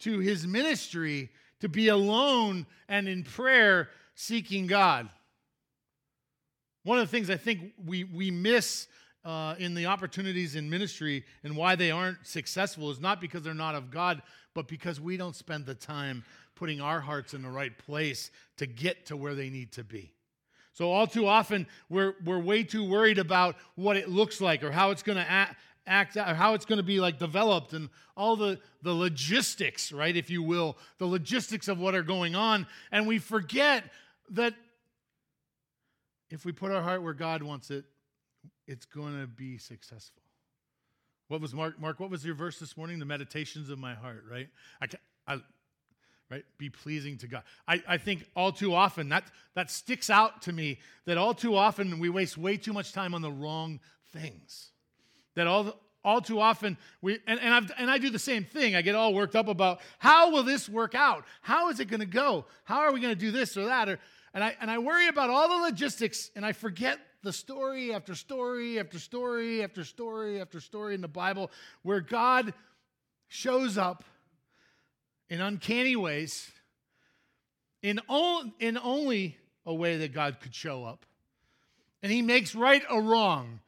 to 0.00 0.18
his 0.18 0.46
ministry 0.46 1.30
to 1.60 1.68
be 1.68 1.88
alone 1.88 2.66
and 2.88 3.08
in 3.08 3.24
prayer 3.24 3.88
seeking 4.14 4.66
God? 4.66 5.08
One 6.84 6.98
of 6.98 7.08
the 7.08 7.10
things 7.10 7.30
I 7.30 7.36
think 7.36 7.72
we, 7.84 8.04
we 8.04 8.30
miss 8.30 8.88
uh, 9.24 9.54
in 9.58 9.74
the 9.74 9.86
opportunities 9.86 10.56
in 10.56 10.68
ministry 10.68 11.24
and 11.44 11.56
why 11.56 11.76
they 11.76 11.90
aren't 11.90 12.26
successful 12.26 12.90
is 12.90 13.00
not 13.00 13.20
because 13.20 13.42
they're 13.42 13.54
not 13.54 13.74
of 13.74 13.90
God, 13.90 14.20
but 14.54 14.66
because 14.66 15.00
we 15.00 15.16
don't 15.16 15.36
spend 15.36 15.64
the 15.64 15.74
time 15.74 16.24
putting 16.56 16.80
our 16.80 17.00
hearts 17.00 17.34
in 17.34 17.42
the 17.42 17.48
right 17.48 17.76
place 17.78 18.30
to 18.56 18.66
get 18.66 19.06
to 19.06 19.16
where 19.16 19.34
they 19.34 19.48
need 19.48 19.72
to 19.72 19.84
be. 19.84 20.12
So, 20.72 20.90
all 20.90 21.06
too 21.06 21.26
often, 21.26 21.66
we're, 21.90 22.14
we're 22.24 22.38
way 22.38 22.62
too 22.62 22.88
worried 22.88 23.18
about 23.18 23.56
what 23.74 23.96
it 23.96 24.08
looks 24.08 24.40
like 24.40 24.62
or 24.64 24.72
how 24.72 24.90
it's 24.90 25.02
going 25.02 25.18
to 25.18 25.30
act, 25.30 25.56
act 25.86 26.16
or 26.16 26.34
how 26.34 26.54
it's 26.54 26.64
going 26.64 26.78
to 26.78 26.82
be 26.82 26.98
like 26.98 27.18
developed 27.18 27.74
and 27.74 27.90
all 28.16 28.36
the, 28.36 28.58
the 28.82 28.92
logistics, 28.92 29.92
right, 29.92 30.16
if 30.16 30.30
you 30.30 30.42
will, 30.42 30.78
the 30.98 31.06
logistics 31.06 31.68
of 31.68 31.78
what 31.78 31.94
are 31.94 32.02
going 32.02 32.34
on. 32.34 32.66
And 32.90 33.06
we 33.06 33.18
forget 33.18 33.84
that 34.30 34.54
if 36.32 36.46
we 36.46 36.52
put 36.52 36.72
our 36.72 36.82
heart 36.82 37.02
where 37.02 37.12
God 37.12 37.42
wants 37.42 37.70
it, 37.70 37.84
it's 38.66 38.86
going 38.86 39.20
to 39.20 39.26
be 39.26 39.58
successful. 39.58 40.22
What 41.28 41.42
was 41.42 41.52
Mark? 41.52 41.78
Mark, 41.78 42.00
what 42.00 42.10
was 42.10 42.24
your 42.24 42.34
verse 42.34 42.58
this 42.58 42.74
morning? 42.76 42.98
The 42.98 43.04
meditations 43.04 43.68
of 43.68 43.78
my 43.78 43.94
heart, 43.94 44.24
right? 44.30 44.48
I, 44.80 44.86
I 45.34 45.40
right? 46.30 46.44
Be 46.56 46.70
pleasing 46.70 47.18
to 47.18 47.26
God. 47.26 47.42
I, 47.68 47.82
I 47.86 47.98
think 47.98 48.24
all 48.34 48.50
too 48.50 48.74
often 48.74 49.10
that 49.10 49.24
that 49.54 49.70
sticks 49.70 50.08
out 50.08 50.40
to 50.42 50.52
me 50.52 50.78
that 51.04 51.18
all 51.18 51.34
too 51.34 51.54
often 51.54 51.98
we 52.00 52.08
waste 52.08 52.38
way 52.38 52.56
too 52.56 52.72
much 52.72 52.92
time 52.92 53.14
on 53.14 53.20
the 53.20 53.30
wrong 53.30 53.78
things. 54.12 54.70
That 55.34 55.46
all 55.46 55.78
all 56.02 56.22
too 56.22 56.40
often 56.40 56.78
we 57.02 57.18
and, 57.26 57.38
and, 57.40 57.54
I've, 57.54 57.70
and 57.78 57.88
i 57.88 57.96
do 57.96 58.10
the 58.10 58.18
same 58.18 58.42
thing 58.42 58.74
i 58.74 58.82
get 58.82 58.96
all 58.96 59.14
worked 59.14 59.36
up 59.36 59.46
about 59.46 59.78
how 60.00 60.32
will 60.32 60.42
this 60.42 60.68
work 60.68 60.96
out 60.96 61.24
how 61.42 61.68
is 61.68 61.78
it 61.78 61.84
going 61.84 62.00
to 62.00 62.06
go 62.06 62.44
how 62.64 62.80
are 62.80 62.92
we 62.92 62.98
going 62.98 63.14
to 63.14 63.20
do 63.20 63.30
this 63.30 63.56
or 63.56 63.66
that 63.66 63.88
or, 63.88 64.00
and, 64.34 64.42
I, 64.44 64.56
and 64.60 64.70
i 64.70 64.78
worry 64.78 65.08
about 65.08 65.30
all 65.30 65.48
the 65.48 65.64
logistics 65.64 66.30
and 66.36 66.44
i 66.44 66.52
forget 66.52 66.98
the 67.22 67.32
story 67.32 67.94
after 67.94 68.14
story 68.14 68.78
after 68.78 68.98
story 68.98 69.62
after 69.62 69.84
story 69.84 70.40
after 70.40 70.60
story 70.60 70.94
in 70.94 71.00
the 71.00 71.08
Bible 71.08 71.50
where 71.82 72.00
God 72.00 72.52
shows 73.28 73.78
up 73.78 74.04
in 75.30 75.40
uncanny 75.40 75.96
ways 75.96 76.50
in, 77.82 78.00
on, 78.08 78.52
in 78.58 78.76
only 78.76 79.38
a 79.64 79.72
way 79.72 79.98
that 79.98 80.12
God 80.12 80.40
could 80.40 80.54
show 80.54 80.84
up. 80.84 81.06
And 82.02 82.10
he 82.10 82.22
makes 82.22 82.54
right 82.54 82.82
a 82.90 83.00
wrong. 83.00 83.60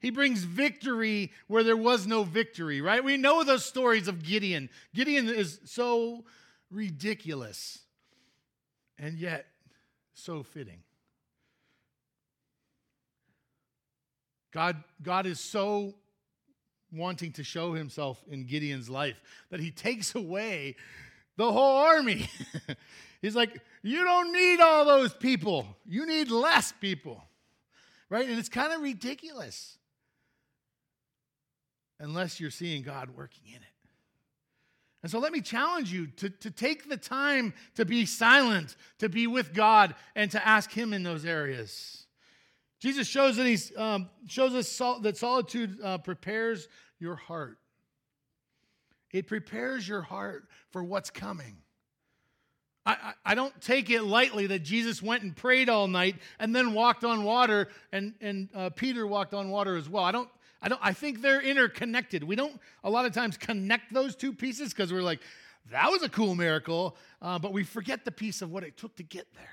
He 0.00 0.10
brings 0.10 0.44
victory 0.44 1.32
where 1.46 1.64
there 1.64 1.76
was 1.76 2.06
no 2.06 2.22
victory, 2.22 2.82
right? 2.82 3.02
We 3.02 3.16
know 3.16 3.42
those 3.42 3.64
stories 3.64 4.08
of 4.08 4.22
Gideon. 4.22 4.68
Gideon 4.94 5.28
is 5.28 5.58
so 5.64 6.24
ridiculous 6.70 7.85
and 8.98 9.18
yet 9.18 9.46
so 10.14 10.42
fitting. 10.42 10.80
God, 14.52 14.82
God 15.02 15.26
is 15.26 15.38
so 15.38 15.94
wanting 16.92 17.32
to 17.32 17.44
show 17.44 17.74
himself 17.74 18.22
in 18.30 18.46
Gideon's 18.46 18.88
life 18.88 19.20
that 19.50 19.60
he 19.60 19.70
takes 19.70 20.14
away 20.14 20.76
the 21.36 21.50
whole 21.50 21.78
army. 21.78 22.30
He's 23.22 23.36
like, 23.36 23.60
You 23.82 24.04
don't 24.04 24.32
need 24.32 24.60
all 24.60 24.84
those 24.84 25.12
people, 25.12 25.76
you 25.86 26.06
need 26.06 26.30
less 26.30 26.72
people. 26.72 27.22
Right? 28.08 28.28
And 28.28 28.38
it's 28.38 28.48
kind 28.48 28.72
of 28.72 28.82
ridiculous 28.82 29.78
unless 31.98 32.38
you're 32.38 32.50
seeing 32.50 32.82
God 32.82 33.10
working 33.16 33.48
in 33.48 33.56
it. 33.56 33.75
And 35.06 35.10
so 35.12 35.20
let 35.20 35.30
me 35.30 35.40
challenge 35.40 35.92
you 35.92 36.08
to, 36.16 36.30
to 36.30 36.50
take 36.50 36.88
the 36.88 36.96
time 36.96 37.54
to 37.76 37.84
be 37.84 38.06
silent, 38.06 38.74
to 38.98 39.08
be 39.08 39.28
with 39.28 39.54
God, 39.54 39.94
and 40.16 40.28
to 40.32 40.44
ask 40.44 40.72
Him 40.72 40.92
in 40.92 41.04
those 41.04 41.24
areas. 41.24 42.06
Jesus 42.80 43.06
shows 43.06 43.36
that 43.36 43.46
he's 43.46 43.70
um, 43.76 44.08
shows 44.26 44.52
us 44.52 44.66
sol- 44.68 44.98
that 45.02 45.16
solitude 45.16 45.78
uh, 45.80 45.98
prepares 45.98 46.66
your 46.98 47.14
heart. 47.14 47.58
It 49.12 49.28
prepares 49.28 49.86
your 49.86 50.02
heart 50.02 50.48
for 50.72 50.82
what's 50.82 51.10
coming. 51.10 51.58
I, 52.84 52.94
I, 52.94 53.12
I, 53.26 53.34
don't 53.36 53.60
take 53.60 53.90
it 53.90 54.02
lightly 54.02 54.48
that 54.48 54.64
Jesus 54.64 55.00
went 55.00 55.22
and 55.22 55.36
prayed 55.36 55.68
all 55.68 55.86
night 55.86 56.16
and 56.40 56.52
then 56.52 56.74
walked 56.74 57.04
on 57.04 57.22
water, 57.22 57.68
and, 57.92 58.14
and 58.20 58.48
uh, 58.52 58.70
Peter 58.70 59.06
walked 59.06 59.34
on 59.34 59.50
water 59.50 59.76
as 59.76 59.88
well. 59.88 60.02
I 60.02 60.10
don't, 60.10 60.28
I 60.62 60.68
don't. 60.68 60.80
I 60.82 60.92
think 60.92 61.20
they're 61.20 61.42
interconnected. 61.42 62.24
We 62.24 62.36
don't 62.36 62.58
a 62.82 62.90
lot 62.90 63.04
of 63.04 63.12
times 63.12 63.36
connect 63.36 63.92
those 63.92 64.16
two 64.16 64.32
pieces 64.32 64.72
because 64.72 64.92
we're 64.92 65.02
like, 65.02 65.20
that 65.70 65.90
was 65.90 66.02
a 66.02 66.08
cool 66.08 66.34
miracle, 66.34 66.96
uh, 67.20 67.38
but 67.38 67.52
we 67.52 67.64
forget 67.64 68.04
the 68.04 68.12
piece 68.12 68.42
of 68.42 68.50
what 68.50 68.62
it 68.64 68.76
took 68.76 68.96
to 68.96 69.02
get 69.02 69.26
there. 69.34 69.48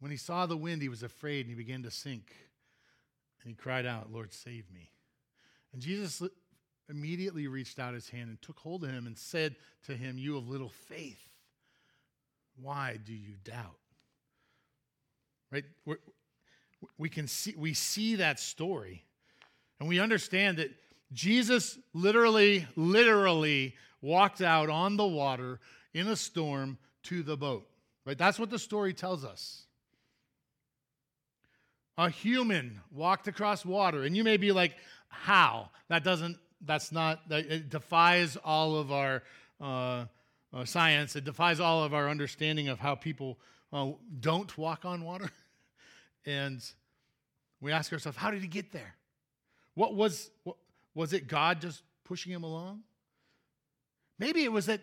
When 0.00 0.10
he 0.10 0.16
saw 0.16 0.46
the 0.46 0.56
wind, 0.56 0.82
he 0.82 0.88
was 0.88 1.02
afraid 1.02 1.46
and 1.46 1.48
he 1.48 1.54
began 1.54 1.82
to 1.84 1.90
sink. 1.90 2.34
And 3.42 3.50
he 3.50 3.54
cried 3.54 3.86
out, 3.86 4.12
Lord, 4.12 4.32
save 4.32 4.70
me. 4.72 4.90
And 5.72 5.80
Jesus 5.80 6.22
immediately 6.88 7.46
reached 7.46 7.78
out 7.78 7.94
his 7.94 8.10
hand 8.10 8.28
and 8.28 8.40
took 8.42 8.58
hold 8.58 8.84
of 8.84 8.90
him 8.90 9.06
and 9.06 9.16
said 9.16 9.56
to 9.84 9.96
him, 9.96 10.18
You 10.18 10.36
of 10.36 10.48
little 10.48 10.68
faith, 10.68 11.28
why 12.60 12.98
do 13.04 13.12
you 13.12 13.34
doubt? 13.44 13.78
Right? 15.50 15.64
We're, 15.84 15.98
we 16.98 17.08
can 17.08 17.26
see 17.26 17.54
we 17.56 17.74
see 17.74 18.16
that 18.16 18.38
story 18.38 19.04
and 19.80 19.88
we 19.88 20.00
understand 20.00 20.58
that 20.58 20.70
Jesus 21.12 21.78
literally 21.94 22.66
literally 22.76 23.74
walked 24.00 24.40
out 24.40 24.68
on 24.68 24.96
the 24.96 25.06
water 25.06 25.60
in 25.94 26.08
a 26.08 26.16
storm 26.16 26.78
to 27.04 27.22
the 27.22 27.36
boat. 27.36 27.66
Right? 28.04 28.18
That's 28.18 28.38
what 28.38 28.50
the 28.50 28.58
story 28.58 28.92
tells 28.94 29.24
us 29.24 29.66
a 31.98 32.10
human 32.10 32.80
walked 32.92 33.28
across 33.28 33.64
water. 33.64 34.02
And 34.04 34.16
you 34.16 34.24
may 34.24 34.36
be 34.36 34.52
like, 34.52 34.76
how? 35.08 35.70
That 35.88 36.04
doesn't, 36.04 36.36
that's 36.60 36.92
not, 36.92 37.28
that, 37.28 37.46
it 37.46 37.70
defies 37.70 38.36
all 38.44 38.76
of 38.76 38.92
our 38.92 39.22
uh, 39.60 40.04
uh, 40.52 40.64
science. 40.64 41.16
It 41.16 41.24
defies 41.24 41.60
all 41.60 41.84
of 41.84 41.94
our 41.94 42.08
understanding 42.08 42.68
of 42.68 42.78
how 42.78 42.94
people 42.94 43.38
uh, 43.72 43.92
don't 44.20 44.56
walk 44.58 44.84
on 44.84 45.04
water. 45.04 45.30
and 46.26 46.60
we 47.60 47.72
ask 47.72 47.92
ourselves, 47.92 48.18
how 48.18 48.30
did 48.30 48.42
he 48.42 48.48
get 48.48 48.72
there? 48.72 48.94
What 49.74 49.94
was, 49.94 50.30
what, 50.44 50.56
was 50.94 51.12
it 51.12 51.28
God 51.28 51.60
just 51.60 51.82
pushing 52.04 52.32
him 52.32 52.42
along? 52.42 52.80
Maybe 54.18 54.44
it 54.44 54.52
was 54.52 54.66
that 54.66 54.80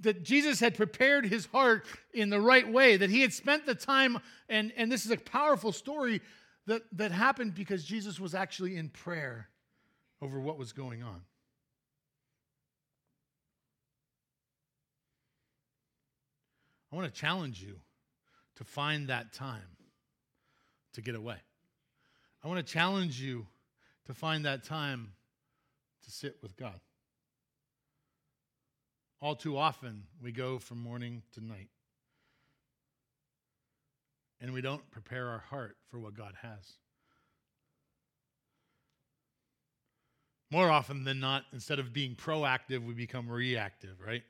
that 0.00 0.22
Jesus 0.22 0.60
had 0.60 0.76
prepared 0.76 1.26
his 1.26 1.46
heart 1.46 1.84
in 2.14 2.30
the 2.30 2.40
right 2.40 2.70
way, 2.70 2.96
that 2.96 3.10
he 3.10 3.20
had 3.20 3.32
spent 3.32 3.66
the 3.66 3.74
time, 3.74 4.18
and, 4.48 4.72
and 4.76 4.92
this 4.92 5.04
is 5.04 5.10
a 5.10 5.16
powerful 5.16 5.72
story 5.72 6.20
that, 6.66 6.82
that 6.92 7.10
happened 7.10 7.54
because 7.54 7.84
Jesus 7.84 8.20
was 8.20 8.34
actually 8.34 8.76
in 8.76 8.90
prayer 8.90 9.48
over 10.22 10.38
what 10.40 10.58
was 10.58 10.72
going 10.72 11.02
on. 11.02 11.22
I 16.92 16.96
want 16.96 17.12
to 17.12 17.20
challenge 17.20 17.62
you 17.62 17.80
to 18.56 18.64
find 18.64 19.08
that 19.08 19.32
time 19.32 19.77
to 20.94 21.02
get 21.02 21.14
away. 21.14 21.36
I 22.42 22.48
want 22.48 22.64
to 22.64 22.72
challenge 22.72 23.20
you 23.20 23.46
to 24.06 24.14
find 24.14 24.44
that 24.44 24.64
time 24.64 25.12
to 26.04 26.10
sit 26.10 26.36
with 26.42 26.56
God. 26.56 26.80
All 29.20 29.34
too 29.34 29.56
often, 29.56 30.04
we 30.22 30.30
go 30.30 30.58
from 30.58 30.78
morning 30.78 31.22
to 31.34 31.44
night. 31.44 31.68
And 34.40 34.52
we 34.52 34.60
don't 34.60 34.88
prepare 34.92 35.28
our 35.28 35.40
heart 35.50 35.76
for 35.90 35.98
what 35.98 36.14
God 36.14 36.34
has. 36.42 36.78
More 40.50 40.70
often 40.70 41.04
than 41.04 41.20
not, 41.20 41.42
instead 41.52 41.78
of 41.78 41.92
being 41.92 42.14
proactive, 42.14 42.86
we 42.86 42.94
become 42.94 43.28
reactive, 43.28 44.00
right? 44.04 44.22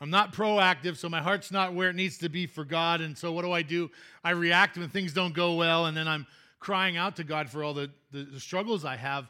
I'm 0.00 0.10
not 0.10 0.34
proactive, 0.34 0.96
so 0.96 1.08
my 1.08 1.22
heart's 1.22 1.50
not 1.50 1.72
where 1.72 1.88
it 1.90 1.96
needs 1.96 2.18
to 2.18 2.28
be 2.28 2.46
for 2.46 2.64
God. 2.64 3.00
And 3.00 3.16
so 3.16 3.32
what 3.32 3.42
do 3.42 3.52
I 3.52 3.62
do? 3.62 3.90
I 4.22 4.30
react 4.30 4.76
when 4.76 4.88
things 4.88 5.12
don't 5.12 5.34
go 5.34 5.54
well, 5.54 5.86
and 5.86 5.96
then 5.96 6.08
I'm 6.08 6.26
crying 6.58 6.96
out 6.96 7.16
to 7.16 7.24
God 7.24 7.48
for 7.48 7.62
all 7.62 7.74
the, 7.74 7.90
the, 8.10 8.24
the 8.24 8.40
struggles 8.40 8.84
I 8.84 8.96
have 8.96 9.28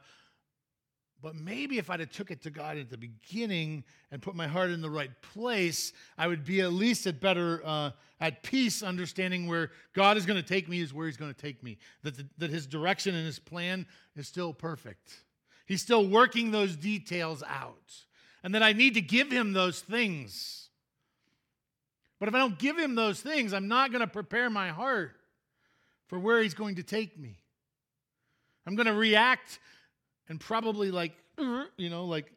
But 1.25 1.37
maybe 1.37 1.79
if 1.79 1.89
I'd 1.89 2.01
have 2.01 2.11
took 2.11 2.31
it 2.31 2.43
to 2.43 2.51
God 2.51 2.77
at 2.77 2.91
the 2.91 2.99
beginning 2.99 3.83
and 4.11 4.21
put 4.21 4.35
my 4.35 4.47
heart 4.47 4.71
in 4.71 4.83
the 4.83 4.91
right 4.91 5.11
place, 5.23 5.95
I 6.19 6.29
would 6.29 6.45
be 6.45 6.61
at 6.61 6.75
least 6.75 7.07
at 7.07 7.19
better 7.19 7.63
uh, 7.65 7.93
at 8.21 8.43
peace, 8.43 8.83
understanding 8.83 9.47
where 9.47 9.71
God 9.95 10.19
is 10.19 10.27
going 10.27 10.41
to 10.41 10.47
take 10.47 10.69
me 10.69 10.81
is 10.81 10.93
where 10.93 11.07
He's 11.07 11.17
going 11.17 11.33
to 11.33 11.41
take 11.41 11.63
me. 11.63 11.79
That 12.03 12.19
the, 12.19 12.27
that 12.37 12.51
His 12.51 12.67
direction 12.67 13.15
and 13.15 13.25
His 13.25 13.39
plan 13.39 13.87
is 14.15 14.29
still 14.29 14.53
perfect. 14.53 15.25
He's 15.65 15.81
still 15.81 16.07
working 16.07 16.51
those 16.51 16.77
details 16.77 17.43
out, 17.49 17.95
and 18.45 18.55
that 18.55 18.63
I 18.63 18.75
need 18.75 18.95
to 18.95 19.01
give 19.01 19.33
Him 19.33 19.55
those 19.55 19.81
things. 19.81 20.69
But 22.21 22.29
if 22.29 22.35
I 22.35 22.39
don't 22.39 22.59
give 22.59 22.79
Him 22.79 22.95
those 22.95 23.21
things, 23.21 23.53
I'm 23.55 23.67
not 23.67 23.91
going 23.91 24.03
to 24.03 24.07
prepare 24.07 24.51
my 24.51 24.69
heart 24.69 25.17
for 26.07 26.19
where 26.19 26.43
He's 26.43 26.55
going 26.55 26.77
to 26.77 26.83
take 26.83 27.19
me. 27.19 27.41
I'm 28.67 28.77
going 28.77 28.87
to 28.87 28.95
react 28.95 29.59
and 30.29 30.39
probably 30.39 30.91
like, 30.91 31.13
you 31.39 31.91
know, 31.91 32.05
like 32.05 32.31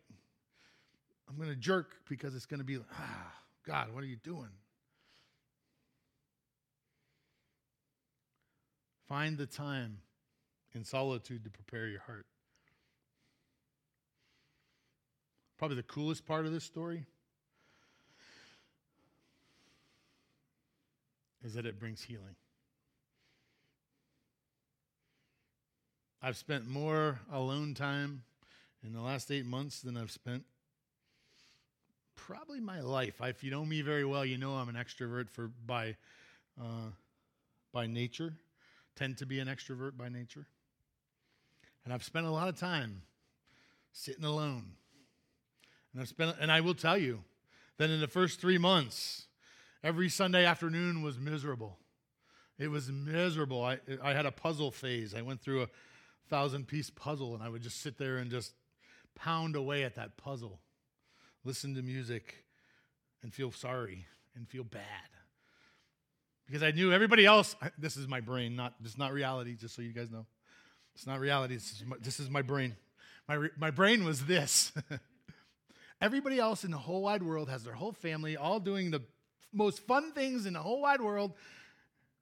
I'm 1.30 1.36
going 1.36 1.50
to 1.50 1.56
jerk 1.56 1.92
because 2.10 2.36
it's 2.36 2.46
going 2.46 2.60
to 2.60 2.66
be, 2.66 2.78
like, 2.78 2.88
ah, 2.98 3.34
God, 3.66 3.94
what 3.94 4.02
are 4.02 4.08
you 4.08 4.16
doing? 4.16 4.50
Find 9.10 9.38
the 9.38 9.46
time 9.46 10.00
in 10.74 10.84
solitude 10.84 11.44
to 11.44 11.50
prepare 11.50 11.88
your 11.88 12.02
heart. 12.02 12.26
Probably 15.58 15.78
the 15.78 15.84
coolest 15.84 16.26
part 16.26 16.46
of 16.46 16.52
this 16.52 16.64
story 16.64 17.06
is 21.44 21.56
that 21.56 21.66
it 21.66 21.80
brings 21.80 22.04
healing. 22.04 22.36
I've 26.22 26.38
spent 26.38 26.68
more 26.68 27.20
alone 27.32 27.74
time 27.74 28.24
in 28.86 28.94
the 28.94 29.02
last 29.02 29.32
eight 29.32 29.46
months 29.46 29.82
than 29.82 29.98
I've 29.98 30.12
spent 30.12 30.44
probably 32.16 32.60
my 32.60 32.82
life. 32.82 33.22
If 33.22 33.44
you 33.44 33.52
know 33.52 33.64
me 33.64 33.82
very 33.82 34.04
well, 34.04 34.26
you 34.26 34.38
know 34.38 34.54
I'm 34.54 34.70
an 34.70 34.76
extrovert 34.76 35.30
for 35.30 35.50
by 35.66 35.96
uh, 36.60 36.90
by 37.72 37.88
nature. 37.88 38.34
Tend 38.96 39.18
to 39.20 39.26
be 39.26 39.40
an 39.40 39.48
extrovert 39.48 39.96
by 39.96 40.10
nature, 40.10 40.48
and 41.86 41.94
I've 41.94 42.04
spent 42.04 42.26
a 42.26 42.32
lot 42.32 42.48
of 42.48 42.60
time 42.60 43.04
sitting 43.94 44.26
alone. 44.26 44.72
And 45.96 46.08
spent, 46.08 46.36
and 46.40 46.52
I 46.52 46.62
will 46.62 46.76
tell 46.76 46.98
you 46.98 47.24
that 47.78 47.90
in 47.90 48.00
the 48.00 48.08
first 48.08 48.40
three 48.40 48.58
months, 48.58 49.28
every 49.84 50.10
Sunday 50.10 50.46
afternoon 50.46 51.02
was 51.02 51.18
miserable. 51.18 51.78
It 52.60 52.70
was 52.70 52.92
miserable. 52.92 53.64
I, 53.64 53.80
I 54.04 54.14
had 54.14 54.26
a 54.26 54.32
puzzle 54.32 54.72
phase. 54.72 55.14
I 55.14 55.22
went 55.22 55.42
through 55.42 55.64
a 55.64 55.70
thousand 56.30 56.68
piece 56.68 56.90
puzzle, 56.90 57.34
and 57.34 57.44
I 57.44 57.50
would 57.50 57.62
just 57.62 57.82
sit 57.82 57.98
there 57.98 58.18
and 58.18 58.30
just 58.30 58.54
pound 59.16 59.56
away 59.56 59.84
at 59.84 59.96
that 59.96 60.18
puzzle, 60.18 60.60
listen 61.44 61.76
to 61.76 61.82
music, 61.82 62.44
and 63.24 63.34
feel 63.34 63.52
sorry 63.52 64.06
and 64.36 64.48
feel 64.48 64.64
bad. 64.64 64.82
Because 66.46 66.64
I 66.64 66.72
knew 66.72 66.94
everybody 66.94 67.26
else, 67.26 67.56
this 67.78 67.98
is 67.98 68.08
my 68.08 68.22
brain, 68.22 68.56
not, 68.56 68.74
this 68.80 68.94
is 68.94 68.98
not 68.98 69.12
reality, 69.12 69.56
just 69.56 69.76
so 69.76 69.82
you 69.82 69.92
guys 69.92 70.10
know. 70.10 70.26
It's 70.96 71.06
not 71.06 71.20
reality, 71.20 71.56
this 71.56 71.74
is 71.74 71.84
my, 71.86 71.98
this 72.00 72.20
is 72.20 72.30
my 72.30 72.42
brain. 72.42 72.76
My, 73.28 73.50
my 73.58 73.72
brain 73.72 74.04
was 74.04 74.26
this. 74.26 74.72
everybody 76.02 76.40
else 76.40 76.64
in 76.64 76.72
the 76.72 76.78
whole 76.78 77.02
wide 77.02 77.24
world 77.24 77.50
has 77.50 77.64
their 77.64 77.74
whole 77.74 77.92
family 77.92 78.38
all 78.38 78.60
doing 78.60 78.92
the 78.92 79.02
most 79.54 79.86
fun 79.88 80.12
things 80.12 80.46
in 80.46 80.54
the 80.54 80.60
whole 80.60 80.82
wide 80.82 81.02
world, 81.02 81.34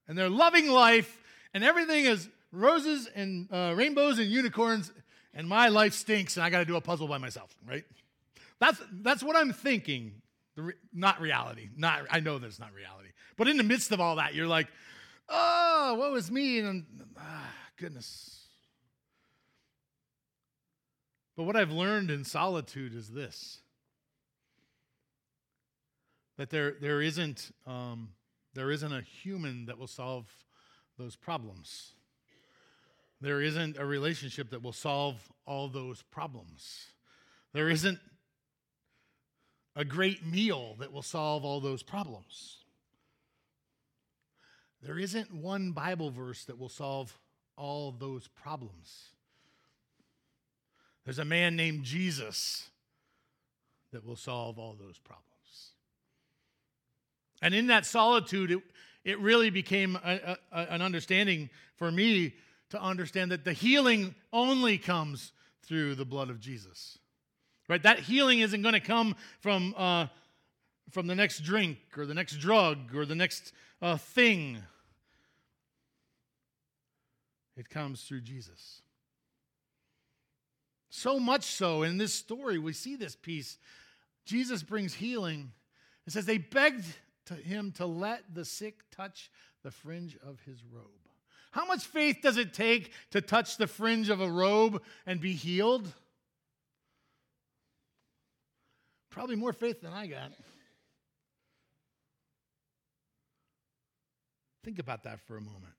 and 0.07 0.17
they're 0.17 0.29
loving 0.29 0.69
life, 0.69 1.21
and 1.53 1.63
everything 1.63 2.05
is 2.05 2.29
roses 2.51 3.07
and 3.15 3.51
uh, 3.51 3.73
rainbows 3.75 4.19
and 4.19 4.29
unicorns, 4.29 4.91
and 5.33 5.47
my 5.47 5.67
life 5.67 5.93
stinks, 5.93 6.37
and 6.37 6.43
I 6.43 6.49
got 6.49 6.59
to 6.59 6.65
do 6.65 6.75
a 6.75 6.81
puzzle 6.81 7.07
by 7.07 7.17
myself, 7.17 7.55
right? 7.67 7.83
That's, 8.59 8.81
that's 8.91 9.23
what 9.23 9.35
I'm 9.35 9.51
thinking. 9.51 10.21
Re- 10.55 10.73
not 10.93 11.19
reality. 11.19 11.69
Not, 11.75 12.03
I 12.09 12.21
know 12.21 12.39
that's 12.39 12.59
not 12.59 12.73
reality. 12.73 13.09
But 13.35 13.49
in 13.49 13.57
the 13.57 13.63
midst 13.63 13.91
of 13.91 13.99
all 13.99 14.15
that, 14.15 14.33
you're 14.33 14.47
like, 14.47 14.67
oh, 15.27 15.95
what 15.97 16.11
was 16.11 16.31
me? 16.31 16.59
And 16.59 16.85
ah, 17.19 17.51
goodness. 17.77 18.47
But 21.35 21.43
what 21.43 21.57
I've 21.57 21.71
learned 21.71 22.09
in 22.11 22.23
solitude 22.23 22.95
is 22.95 23.09
this 23.09 23.59
that 26.37 26.49
there, 26.49 26.75
there, 26.81 27.01
isn't, 27.01 27.51
um, 27.65 28.09
there 28.53 28.71
isn't 28.71 28.93
a 28.93 29.01
human 29.01 29.65
that 29.65 29.77
will 29.77 29.87
solve 29.87 30.25
those 30.97 31.15
problems. 31.15 31.93
There 33.21 33.41
isn't 33.41 33.77
a 33.77 33.85
relationship 33.85 34.49
that 34.51 34.61
will 34.61 34.73
solve 34.73 35.15
all 35.45 35.67
those 35.67 36.01
problems. 36.01 36.87
There 37.53 37.69
isn't 37.69 37.99
a 39.75 39.85
great 39.85 40.25
meal 40.25 40.75
that 40.79 40.91
will 40.91 41.01
solve 41.01 41.43
all 41.43 41.59
those 41.59 41.83
problems. 41.83 42.57
There 44.81 44.99
isn't 44.99 45.33
one 45.33 45.71
Bible 45.71 46.11
verse 46.11 46.45
that 46.45 46.59
will 46.59 46.69
solve 46.69 47.17
all 47.57 47.91
those 47.91 48.27
problems. 48.27 49.09
There's 51.03 51.19
a 51.19 51.25
man 51.25 51.55
named 51.55 51.83
Jesus 51.83 52.69
that 53.91 54.05
will 54.05 54.15
solve 54.15 54.59
all 54.59 54.75
those 54.79 54.97
problems. 54.97 55.34
And 57.41 57.53
in 57.53 57.67
that 57.67 57.85
solitude, 57.85 58.51
it, 58.51 58.59
it 59.03 59.19
really 59.19 59.49
became 59.49 59.97
a, 60.03 60.37
a, 60.51 60.57
an 60.57 60.81
understanding 60.81 61.49
for 61.75 61.91
me 61.91 62.33
to 62.69 62.81
understand 62.81 63.31
that 63.31 63.45
the 63.45 63.53
healing 63.53 64.15
only 64.33 64.77
comes 64.77 65.31
through 65.63 65.95
the 65.95 66.05
blood 66.05 66.29
of 66.29 66.39
Jesus. 66.39 66.97
Right? 67.67 67.81
That 67.81 67.99
healing 67.99 68.39
isn't 68.39 68.61
going 68.61 68.73
to 68.73 68.79
come 68.79 69.15
from, 69.39 69.73
uh, 69.77 70.07
from 70.91 71.07
the 71.07 71.15
next 71.15 71.39
drink 71.39 71.77
or 71.97 72.05
the 72.05 72.13
next 72.13 72.37
drug 72.37 72.95
or 72.95 73.05
the 73.05 73.15
next 73.15 73.53
uh, 73.81 73.97
thing. 73.97 74.57
It 77.57 77.69
comes 77.69 78.03
through 78.03 78.21
Jesus. 78.21 78.81
So 80.89 81.19
much 81.19 81.43
so 81.43 81.83
in 81.83 81.97
this 81.97 82.13
story, 82.13 82.57
we 82.57 82.73
see 82.73 82.95
this 82.95 83.15
piece. 83.15 83.57
Jesus 84.25 84.63
brings 84.63 84.93
healing. 84.93 85.51
It 86.07 86.13
says 86.13 86.25
they 86.25 86.37
begged 86.37 86.85
to 87.25 87.33
him 87.33 87.71
to 87.73 87.85
let 87.85 88.33
the 88.33 88.45
sick 88.45 88.83
touch 88.91 89.31
the 89.63 89.71
fringe 89.71 90.17
of 90.25 90.39
his 90.45 90.63
robe. 90.71 90.85
How 91.51 91.65
much 91.65 91.85
faith 91.85 92.17
does 92.21 92.37
it 92.37 92.53
take 92.53 92.91
to 93.11 93.21
touch 93.21 93.57
the 93.57 93.67
fringe 93.67 94.09
of 94.09 94.21
a 94.21 94.29
robe 94.29 94.81
and 95.05 95.21
be 95.21 95.33
healed? 95.33 95.91
Probably 99.09 99.37
more 99.37 99.53
faith 99.53 99.81
than 99.81 99.93
I 99.93 100.07
got. 100.07 100.31
Think 104.65 104.79
about 104.79 105.03
that 105.03 105.21
for 105.21 105.37
a 105.37 105.41
moment. 105.41 105.73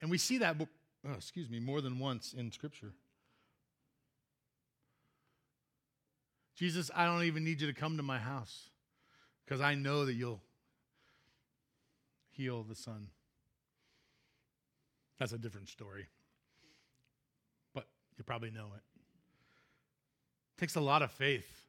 And 0.00 0.10
we 0.10 0.18
see 0.18 0.38
that, 0.38 0.56
oh, 0.60 1.12
excuse 1.16 1.48
me, 1.48 1.58
more 1.58 1.80
than 1.80 1.98
once 1.98 2.32
in 2.32 2.52
Scripture. 2.52 2.92
Jesus, 6.54 6.90
I 6.94 7.06
don't 7.06 7.24
even 7.24 7.44
need 7.44 7.60
you 7.60 7.66
to 7.66 7.72
come 7.72 7.96
to 7.96 8.02
my 8.02 8.18
house 8.18 8.70
because 9.44 9.60
I 9.60 9.74
know 9.74 10.04
that 10.04 10.14
you'll 10.14 10.42
heal 12.30 12.62
the 12.62 12.74
son. 12.74 13.08
That's 15.18 15.32
a 15.32 15.38
different 15.38 15.68
story. 15.68 16.06
But 17.74 17.86
you 18.18 18.24
probably 18.24 18.50
know 18.50 18.68
it. 18.74 18.82
It 20.56 20.60
takes 20.60 20.74
a 20.74 20.80
lot 20.80 21.02
of 21.02 21.10
faith 21.10 21.66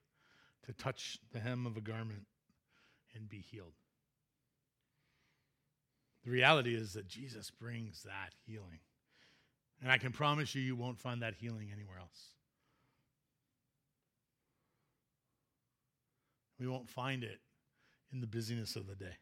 to 0.66 0.74
touch 0.74 1.20
the 1.32 1.40
hem 1.40 1.66
of 1.66 1.78
a 1.78 1.82
garment 1.82 2.26
and 3.16 3.30
be 3.30 3.40
healed. 3.40 3.74
The 6.24 6.32
reality 6.32 6.74
is 6.74 6.94
that 6.94 7.08
Jesus 7.08 7.52
brings 7.52 8.04
that 8.04 8.34
healing. 8.46 8.80
And 9.82 9.92
I 9.92 9.98
can 9.98 10.14
promise 10.14 10.56
you, 10.56 10.62
you 10.62 10.76
won't 10.76 10.98
find 10.98 11.22
that 11.22 11.36
healing 11.36 11.70
anywhere 11.74 12.00
else. 12.00 12.30
We 16.60 16.68
won't 16.68 16.90
find 16.90 17.24
it 17.24 17.40
in 18.12 18.22
the 18.22 18.28
busyness 18.28 18.76
of 18.76 18.88
the 18.88 18.96
day. 18.96 19.18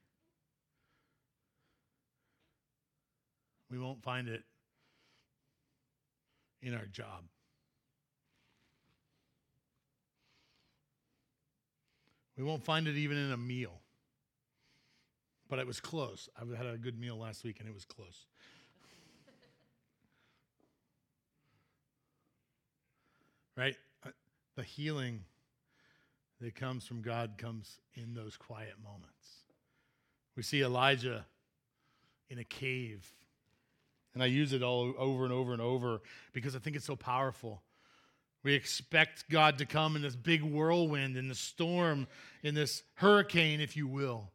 We 3.70 3.80
won't 3.80 4.04
find 4.04 4.28
it 4.28 4.44
in 6.62 6.74
our 6.74 6.86
job. 6.86 7.24
We 12.38 12.44
won't 12.44 12.64
find 12.64 12.88
it 12.88 12.98
even 12.98 13.18
in 13.18 13.32
a 13.32 13.38
meal. 13.38 13.80
But 15.48 15.60
it 15.60 15.68
was 15.68 15.80
close. 15.80 16.28
I 16.36 16.42
had 16.56 16.66
a 16.66 16.78
good 16.78 17.00
meal 17.00 17.18
last 17.18 17.44
week 17.44 17.60
and 17.60 17.70
it 17.70 17.74
was 17.74 17.86
close. 17.86 18.26
right? 23.58 23.76
Uh, 24.06 24.10
the 24.56 24.64
healing 24.64 25.24
that 26.42 26.56
comes 26.56 26.86
from 26.86 27.02
God 27.02 27.36
comes 27.38 27.80
in 27.94 28.14
those 28.14 28.36
quiet 28.36 28.74
moments. 28.84 29.46
We 30.36 30.44
see 30.44 30.62
Elijah 30.62 31.26
in 32.30 32.40
a 32.40 32.44
cave 32.44 33.14
And 34.14 34.22
I 34.22 34.26
use 34.26 34.52
it 34.54 34.62
all 34.62 34.94
over 34.98 35.24
and 35.24 35.34
over 35.34 35.54
and 35.54 35.62
over 35.62 36.02
because 36.34 36.56
I 36.56 36.60
think 36.60 36.76
it's 36.76 36.86
so 36.86 36.96
powerful. 36.96 37.62
We 38.44 38.54
expect 38.54 39.30
God 39.30 39.60
to 39.60 39.66
come 39.66 39.96
in 39.96 40.02
this 40.02 40.16
big 40.16 40.42
whirlwind, 40.42 41.16
in 41.16 41.28
the 41.28 41.36
storm, 41.36 42.08
in 42.44 42.56
this 42.56 42.84
hurricane, 42.96 43.62
if 43.62 43.78
you 43.78 43.88
will. 43.88 44.32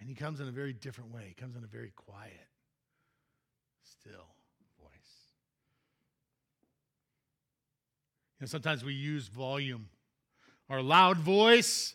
And 0.00 0.08
he 0.08 0.14
comes 0.14 0.40
in 0.40 0.48
a 0.48 0.50
very 0.50 0.72
different 0.72 1.12
way. 1.12 1.24
He 1.28 1.34
comes 1.34 1.56
in 1.56 1.62
a 1.62 1.68
very 1.68 1.92
quiet, 1.94 2.48
still 3.84 4.26
voice. 4.82 4.90
Know, 8.40 8.46
sometimes 8.46 8.82
we 8.84 8.94
use 8.94 9.28
volume, 9.28 9.88
our 10.68 10.80
loud 10.80 11.18
voice, 11.18 11.94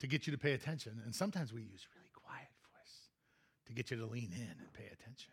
to 0.00 0.06
get 0.06 0.26
you 0.26 0.32
to 0.32 0.38
pay 0.38 0.52
attention. 0.52 1.00
And 1.04 1.14
sometimes 1.14 1.52
we 1.52 1.60
use 1.62 1.86
really 1.96 2.10
quiet 2.12 2.48
voice 2.72 3.08
to 3.66 3.72
get 3.72 3.90
you 3.90 3.96
to 3.98 4.06
lean 4.06 4.32
in 4.34 4.50
and 4.58 4.72
pay 4.72 4.86
attention. 4.86 5.32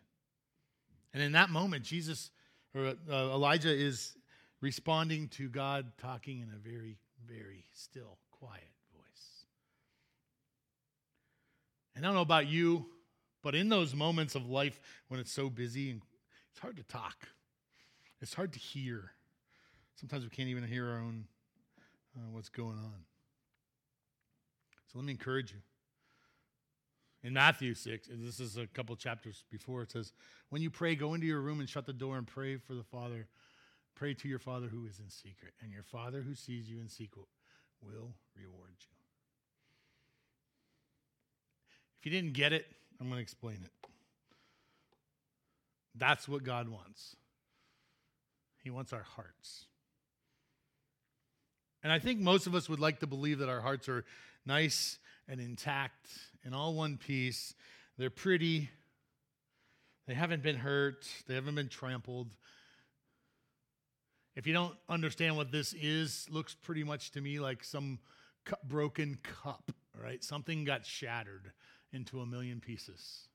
And 1.12 1.22
in 1.22 1.32
that 1.32 1.50
moment, 1.50 1.84
Jesus 1.84 2.30
or 2.74 2.94
uh, 3.10 3.14
Elijah 3.14 3.72
is 3.72 4.16
responding 4.60 5.28
to 5.28 5.48
God 5.48 5.92
talking 5.98 6.40
in 6.40 6.48
a 6.54 6.56
very, 6.56 6.96
very 7.26 7.64
still, 7.74 8.18
quiet 8.30 8.70
voice. 8.94 9.44
And 11.94 12.04
I 12.04 12.08
don't 12.08 12.14
know 12.14 12.22
about 12.22 12.46
you, 12.46 12.86
but 13.42 13.54
in 13.54 13.68
those 13.68 13.94
moments 13.94 14.34
of 14.34 14.48
life 14.48 14.80
when 15.08 15.20
it's 15.20 15.32
so 15.32 15.50
busy 15.50 15.90
and 15.90 16.00
it's 16.50 16.60
hard 16.60 16.76
to 16.76 16.82
talk, 16.84 17.28
it's 18.20 18.32
hard 18.32 18.52
to 18.52 18.58
hear. 18.58 19.10
Sometimes 19.96 20.24
we 20.24 20.30
can't 20.30 20.48
even 20.48 20.64
hear 20.64 20.88
our 20.88 20.98
own 20.98 21.26
uh, 22.16 22.30
what's 22.30 22.48
going 22.48 22.78
on. 22.78 23.04
So 24.92 24.98
let 24.98 25.06
me 25.06 25.12
encourage 25.12 25.52
you. 25.52 25.58
In 27.24 27.34
Matthew 27.34 27.74
6, 27.74 28.08
this 28.10 28.40
is 28.40 28.56
a 28.56 28.66
couple 28.66 28.96
chapters 28.96 29.44
before, 29.50 29.82
it 29.82 29.92
says, 29.92 30.12
When 30.50 30.60
you 30.60 30.70
pray, 30.70 30.96
go 30.96 31.14
into 31.14 31.26
your 31.26 31.40
room 31.40 31.60
and 31.60 31.68
shut 31.68 31.86
the 31.86 31.92
door 31.92 32.18
and 32.18 32.26
pray 32.26 32.56
for 32.56 32.74
the 32.74 32.82
Father. 32.82 33.28
Pray 33.94 34.14
to 34.14 34.28
your 34.28 34.40
Father 34.40 34.66
who 34.66 34.86
is 34.86 34.98
in 34.98 35.08
secret, 35.08 35.52
and 35.60 35.70
your 35.70 35.84
Father 35.84 36.22
who 36.22 36.34
sees 36.34 36.68
you 36.68 36.80
in 36.80 36.88
secret 36.88 37.26
will 37.80 38.14
reward 38.36 38.74
you. 38.80 38.96
If 42.00 42.06
you 42.06 42.10
didn't 42.10 42.32
get 42.32 42.52
it, 42.52 42.66
I'm 43.00 43.06
going 43.06 43.18
to 43.18 43.22
explain 43.22 43.60
it. 43.62 43.88
That's 45.94 46.28
what 46.28 46.42
God 46.42 46.68
wants. 46.68 47.16
He 48.64 48.70
wants 48.70 48.92
our 48.92 49.02
hearts. 49.02 49.66
And 51.82 51.92
I 51.92 51.98
think 51.98 52.20
most 52.20 52.46
of 52.46 52.54
us 52.54 52.68
would 52.68 52.80
like 52.80 53.00
to 53.00 53.06
believe 53.06 53.38
that 53.40 53.48
our 53.48 53.60
hearts 53.60 53.88
are 53.88 54.04
nice 54.46 54.98
and 55.28 55.40
intact 55.40 56.06
in 56.44 56.54
all 56.54 56.74
one 56.74 56.96
piece. 56.96 57.54
They're 57.98 58.10
pretty. 58.10 58.70
They 60.06 60.14
haven't 60.14 60.42
been 60.42 60.56
hurt. 60.56 61.08
They 61.26 61.34
haven't 61.34 61.54
been 61.54 61.68
trampled. 61.68 62.34
If 64.34 64.46
you 64.46 64.52
don't 64.52 64.74
understand 64.88 65.36
what 65.36 65.52
this 65.52 65.74
is, 65.74 66.26
looks 66.30 66.54
pretty 66.54 66.84
much 66.84 67.10
to 67.12 67.20
me 67.20 67.38
like 67.38 67.62
some 67.62 67.98
broken 68.64 69.18
cup, 69.22 69.70
right? 70.02 70.22
Something 70.24 70.64
got 70.64 70.86
shattered 70.86 71.52
into 71.92 72.20
a 72.20 72.26
million 72.26 72.60
pieces. 72.60 73.28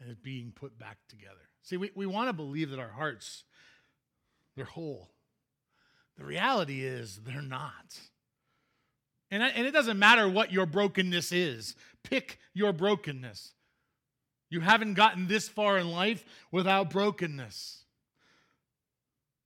And 0.00 0.10
it's 0.10 0.20
being 0.20 0.52
put 0.52 0.78
back 0.78 0.98
together. 1.08 1.48
See, 1.62 1.76
we, 1.76 1.90
we 1.94 2.06
want 2.06 2.28
to 2.28 2.32
believe 2.32 2.70
that 2.70 2.80
our 2.80 2.88
hearts, 2.88 3.44
they're 4.56 4.64
whole. 4.64 5.11
The 6.18 6.24
reality 6.24 6.82
is 6.84 7.20
they're 7.24 7.42
not. 7.42 7.98
And, 9.30 9.42
and 9.42 9.66
it 9.66 9.72
doesn't 9.72 9.98
matter 9.98 10.28
what 10.28 10.52
your 10.52 10.66
brokenness 10.66 11.32
is, 11.32 11.74
pick 12.04 12.38
your 12.52 12.72
brokenness. 12.72 13.54
You 14.50 14.60
haven't 14.60 14.94
gotten 14.94 15.26
this 15.26 15.48
far 15.48 15.78
in 15.78 15.90
life 15.90 16.24
without 16.50 16.90
brokenness. 16.90 17.84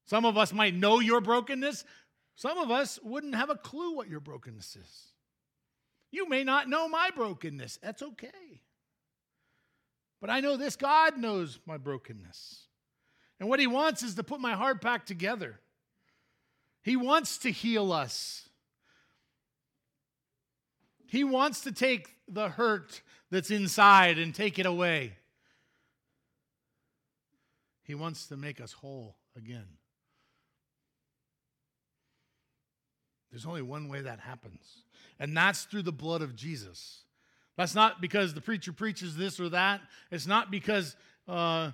Some 0.05 0.25
of 0.25 0.37
us 0.37 0.53
might 0.53 0.75
know 0.75 0.99
your 0.99 1.21
brokenness, 1.21 1.85
some 2.35 2.59
of 2.59 2.71
us 2.71 2.99
wouldn't 3.03 3.35
have 3.35 3.51
a 3.51 3.57
clue 3.57 3.95
what 3.95 4.09
your 4.09 4.21
brokenness 4.21 4.77
is. 4.77 5.13
You 6.11 6.29
may 6.29 6.45
not 6.45 6.69
know 6.69 6.89
my 6.89 7.11
brokenness. 7.15 7.79
That's 7.83 8.03
okay. 8.03 8.63
But 10.21 10.31
I 10.31 10.41
know 10.41 10.57
this 10.57 10.77
God 10.77 11.19
knows 11.19 11.59
my 11.67 11.77
brokenness. 11.77 12.67
And 13.39 13.49
what 13.49 13.61
He 13.61 13.67
wants 13.67 14.03
is 14.03 14.15
to 14.17 14.23
put 14.23 14.41
my 14.41 14.55
heart 14.55 14.81
back 14.81 15.07
together. 15.07 15.61
He 16.87 16.95
wants 16.95 17.39
to 17.39 17.51
heal 17.51 17.91
us. 17.91 18.49
He 21.09 21.25
wants 21.25 21.63
to 21.63 21.73
take 21.73 22.11
the 22.29 22.49
hurt 22.49 23.03
that's 23.29 23.51
inside 23.51 24.19
and 24.19 24.33
take 24.33 24.61
it 24.61 24.67
away. 24.67 25.15
He 27.83 27.97
wants 27.97 28.29
to 28.29 28.37
make 28.37 28.61
us 28.61 28.71
whole 28.71 29.17
again. 29.37 29.67
There's 33.33 33.47
only 33.47 33.63
one 33.63 33.89
way 33.89 34.03
that 34.03 34.21
happens, 34.21 34.85
and 35.19 35.37
that's 35.37 35.65
through 35.65 35.83
the 35.83 35.91
blood 35.91 36.23
of 36.23 36.37
Jesus. 36.37 37.03
That's 37.57 37.75
not 37.75 38.01
because 38.01 38.33
the 38.33 38.41
preacher 38.41 38.73
preaches 38.73 39.17
this 39.17 39.41
or 39.41 39.49
that. 39.49 39.81
It's 40.13 40.29
not 40.29 40.53
because 40.53 40.95
uh, 41.27 41.73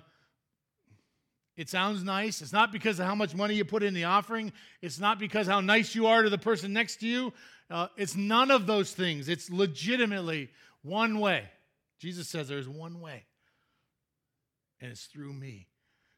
it 1.55 1.69
sounds 1.69 2.03
nice. 2.03 2.41
It's 2.41 2.53
not 2.53 2.71
because 2.71 2.99
of 2.99 3.05
how 3.05 3.15
much 3.15 3.35
money 3.35 3.55
you 3.55 3.65
put 3.65 3.83
in 3.83 3.93
the 3.93 4.05
offering. 4.05 4.51
It's 4.81 4.99
not 4.99 5.19
because 5.19 5.47
how 5.47 5.61
nice 5.61 5.93
you 5.93 6.07
are 6.07 6.23
to 6.23 6.29
the 6.29 6.37
person 6.37 6.73
next 6.73 6.97
to 7.01 7.07
you. 7.07 7.33
Uh, 7.69 7.87
it's 7.95 8.15
none 8.15 8.49
of 8.49 8.65
those 8.65 8.91
things. 8.91 9.29
It's 9.29 9.49
legitimately 9.51 10.49
one 10.81 11.19
way. 11.19 11.45
Jesus 11.99 12.27
says 12.27 12.47
there's 12.47 12.67
one 12.67 12.99
way, 12.99 13.23
and 14.81 14.91
it's 14.91 15.05
through 15.05 15.31
me, 15.31 15.67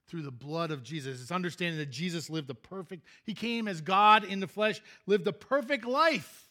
through 0.08 0.24
the 0.24 0.32
blood 0.32 0.72
of 0.72 0.84
Jesus. 0.84 1.22
It's 1.22 1.32
understanding 1.32 1.78
that 1.78 1.92
Jesus 1.92 2.30
lived 2.30 2.48
the 2.48 2.56
perfect, 2.56 3.06
he 3.24 3.34
came 3.34 3.68
as 3.68 3.82
God 3.82 4.24
in 4.24 4.40
the 4.40 4.48
flesh, 4.48 4.82
lived 5.06 5.28
a 5.28 5.34
perfect 5.34 5.86
life. 5.86 6.50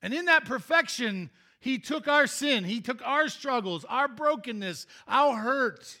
And 0.00 0.14
in 0.14 0.26
that 0.26 0.46
perfection, 0.46 1.30
he 1.60 1.78
took 1.78 2.08
our 2.08 2.26
sin, 2.26 2.64
he 2.64 2.80
took 2.80 3.06
our 3.06 3.28
struggles, 3.28 3.84
our 3.86 4.08
brokenness, 4.08 4.86
our 5.06 5.36
hurt 5.36 6.00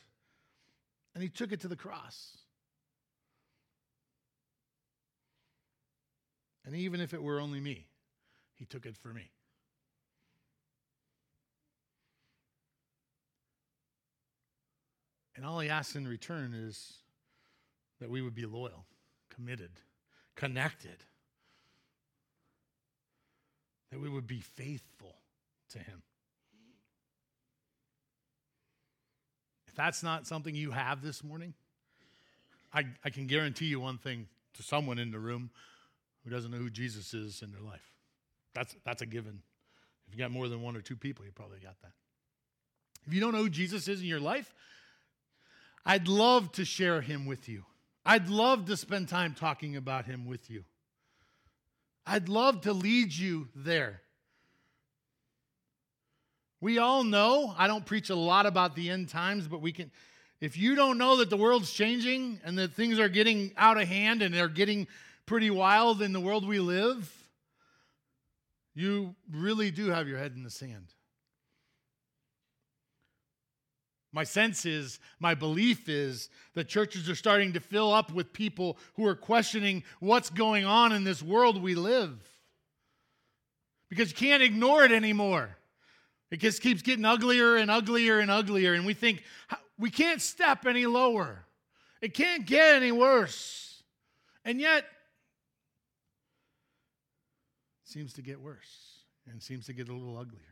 and 1.16 1.22
he 1.22 1.30
took 1.30 1.50
it 1.50 1.60
to 1.60 1.68
the 1.68 1.76
cross. 1.76 2.36
And 6.66 6.76
even 6.76 7.00
if 7.00 7.14
it 7.14 7.22
were 7.22 7.40
only 7.40 7.58
me, 7.58 7.86
he 8.54 8.66
took 8.66 8.84
it 8.84 8.98
for 8.98 9.08
me. 9.08 9.30
And 15.34 15.46
all 15.46 15.58
he 15.58 15.70
asks 15.70 15.96
in 15.96 16.06
return 16.06 16.52
is 16.52 16.98
that 17.98 18.10
we 18.10 18.20
would 18.20 18.34
be 18.34 18.44
loyal, 18.44 18.84
committed, 19.30 19.70
connected, 20.34 20.98
that 23.90 24.00
we 24.00 24.10
would 24.10 24.26
be 24.26 24.40
faithful 24.40 25.16
to 25.70 25.78
him. 25.78 26.02
That's 29.76 30.02
not 30.02 30.26
something 30.26 30.54
you 30.54 30.70
have 30.72 31.02
this 31.02 31.22
morning, 31.22 31.54
I, 32.72 32.84
I 33.04 33.10
can 33.10 33.26
guarantee 33.26 33.66
you 33.66 33.80
one 33.80 33.98
thing 33.98 34.26
to 34.54 34.62
someone 34.62 34.98
in 34.98 35.10
the 35.10 35.18
room 35.18 35.50
who 36.24 36.30
doesn't 36.30 36.50
know 36.50 36.58
who 36.58 36.70
Jesus 36.70 37.14
is 37.14 37.42
in 37.42 37.52
their 37.52 37.60
life. 37.60 37.92
That's, 38.54 38.74
that's 38.84 39.02
a 39.02 39.06
given. 39.06 39.42
If 40.08 40.14
you 40.14 40.18
got 40.18 40.30
more 40.30 40.48
than 40.48 40.62
one 40.62 40.76
or 40.76 40.80
two 40.80 40.96
people, 40.96 41.24
you 41.24 41.32
probably 41.32 41.58
got 41.58 41.80
that. 41.82 41.92
If 43.06 43.14
you 43.14 43.20
don't 43.20 43.32
know 43.32 43.42
who 43.42 43.50
Jesus 43.50 43.86
is 43.86 44.00
in 44.00 44.06
your 44.06 44.20
life, 44.20 44.52
I'd 45.84 46.08
love 46.08 46.50
to 46.52 46.64
share 46.64 47.00
him 47.00 47.26
with 47.26 47.48
you. 47.48 47.64
I'd 48.04 48.28
love 48.28 48.66
to 48.66 48.76
spend 48.76 49.08
time 49.08 49.34
talking 49.34 49.76
about 49.76 50.06
him 50.06 50.26
with 50.26 50.50
you. 50.50 50.64
I'd 52.06 52.28
love 52.28 52.62
to 52.62 52.72
lead 52.72 53.12
you 53.12 53.48
there. 53.54 54.00
We 56.60 56.78
all 56.78 57.04
know, 57.04 57.54
I 57.56 57.66
don't 57.66 57.84
preach 57.84 58.10
a 58.10 58.16
lot 58.16 58.46
about 58.46 58.74
the 58.74 58.90
end 58.90 59.08
times, 59.08 59.46
but 59.46 59.60
we 59.60 59.72
can, 59.72 59.90
if 60.40 60.56
you 60.56 60.74
don't 60.74 60.98
know 60.98 61.16
that 61.16 61.30
the 61.30 61.36
world's 61.36 61.72
changing 61.72 62.40
and 62.44 62.58
that 62.58 62.72
things 62.72 62.98
are 62.98 63.08
getting 63.08 63.52
out 63.56 63.80
of 63.80 63.86
hand 63.88 64.22
and 64.22 64.34
they're 64.34 64.48
getting 64.48 64.86
pretty 65.26 65.50
wild 65.50 66.00
in 66.00 66.12
the 66.12 66.20
world 66.20 66.46
we 66.46 66.60
live, 66.60 67.12
you 68.74 69.14
really 69.30 69.70
do 69.70 69.88
have 69.88 70.08
your 70.08 70.18
head 70.18 70.32
in 70.34 70.42
the 70.42 70.50
sand. 70.50 70.92
My 74.12 74.24
sense 74.24 74.64
is, 74.64 74.98
my 75.20 75.34
belief 75.34 75.90
is 75.90 76.30
that 76.54 76.68
churches 76.68 77.08
are 77.10 77.14
starting 77.14 77.52
to 77.52 77.60
fill 77.60 77.92
up 77.92 78.12
with 78.12 78.32
people 78.32 78.78
who 78.94 79.06
are 79.06 79.14
questioning 79.14 79.84
what's 80.00 80.30
going 80.30 80.64
on 80.64 80.92
in 80.92 81.04
this 81.04 81.22
world 81.22 81.62
we 81.62 81.74
live. 81.74 82.18
Because 83.90 84.10
you 84.10 84.16
can't 84.16 84.42
ignore 84.42 84.84
it 84.84 84.92
anymore. 84.92 85.58
It 86.30 86.40
just 86.40 86.60
keeps 86.60 86.82
getting 86.82 87.04
uglier 87.04 87.56
and 87.56 87.70
uglier 87.70 88.18
and 88.18 88.30
uglier, 88.30 88.74
and 88.74 88.84
we 88.84 88.94
think 88.94 89.22
we 89.78 89.90
can't 89.90 90.20
step 90.20 90.66
any 90.66 90.86
lower. 90.86 91.44
It 92.00 92.14
can't 92.14 92.44
get 92.46 92.74
any 92.76 92.92
worse. 92.92 93.82
And 94.44 94.60
yet, 94.60 94.84
it 97.84 97.90
seems 97.90 98.12
to 98.14 98.22
get 98.22 98.40
worse 98.40 99.00
and 99.30 99.42
seems 99.42 99.66
to 99.66 99.72
get 99.72 99.88
a 99.88 99.92
little 99.92 100.18
uglier. 100.18 100.42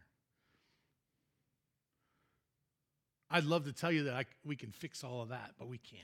I'd 3.30 3.44
love 3.44 3.64
to 3.64 3.72
tell 3.72 3.90
you 3.90 4.04
that 4.04 4.14
I, 4.14 4.26
we 4.44 4.54
can 4.54 4.70
fix 4.70 5.02
all 5.02 5.20
of 5.20 5.30
that, 5.30 5.52
but 5.58 5.66
we 5.68 5.78
can't. 5.78 6.02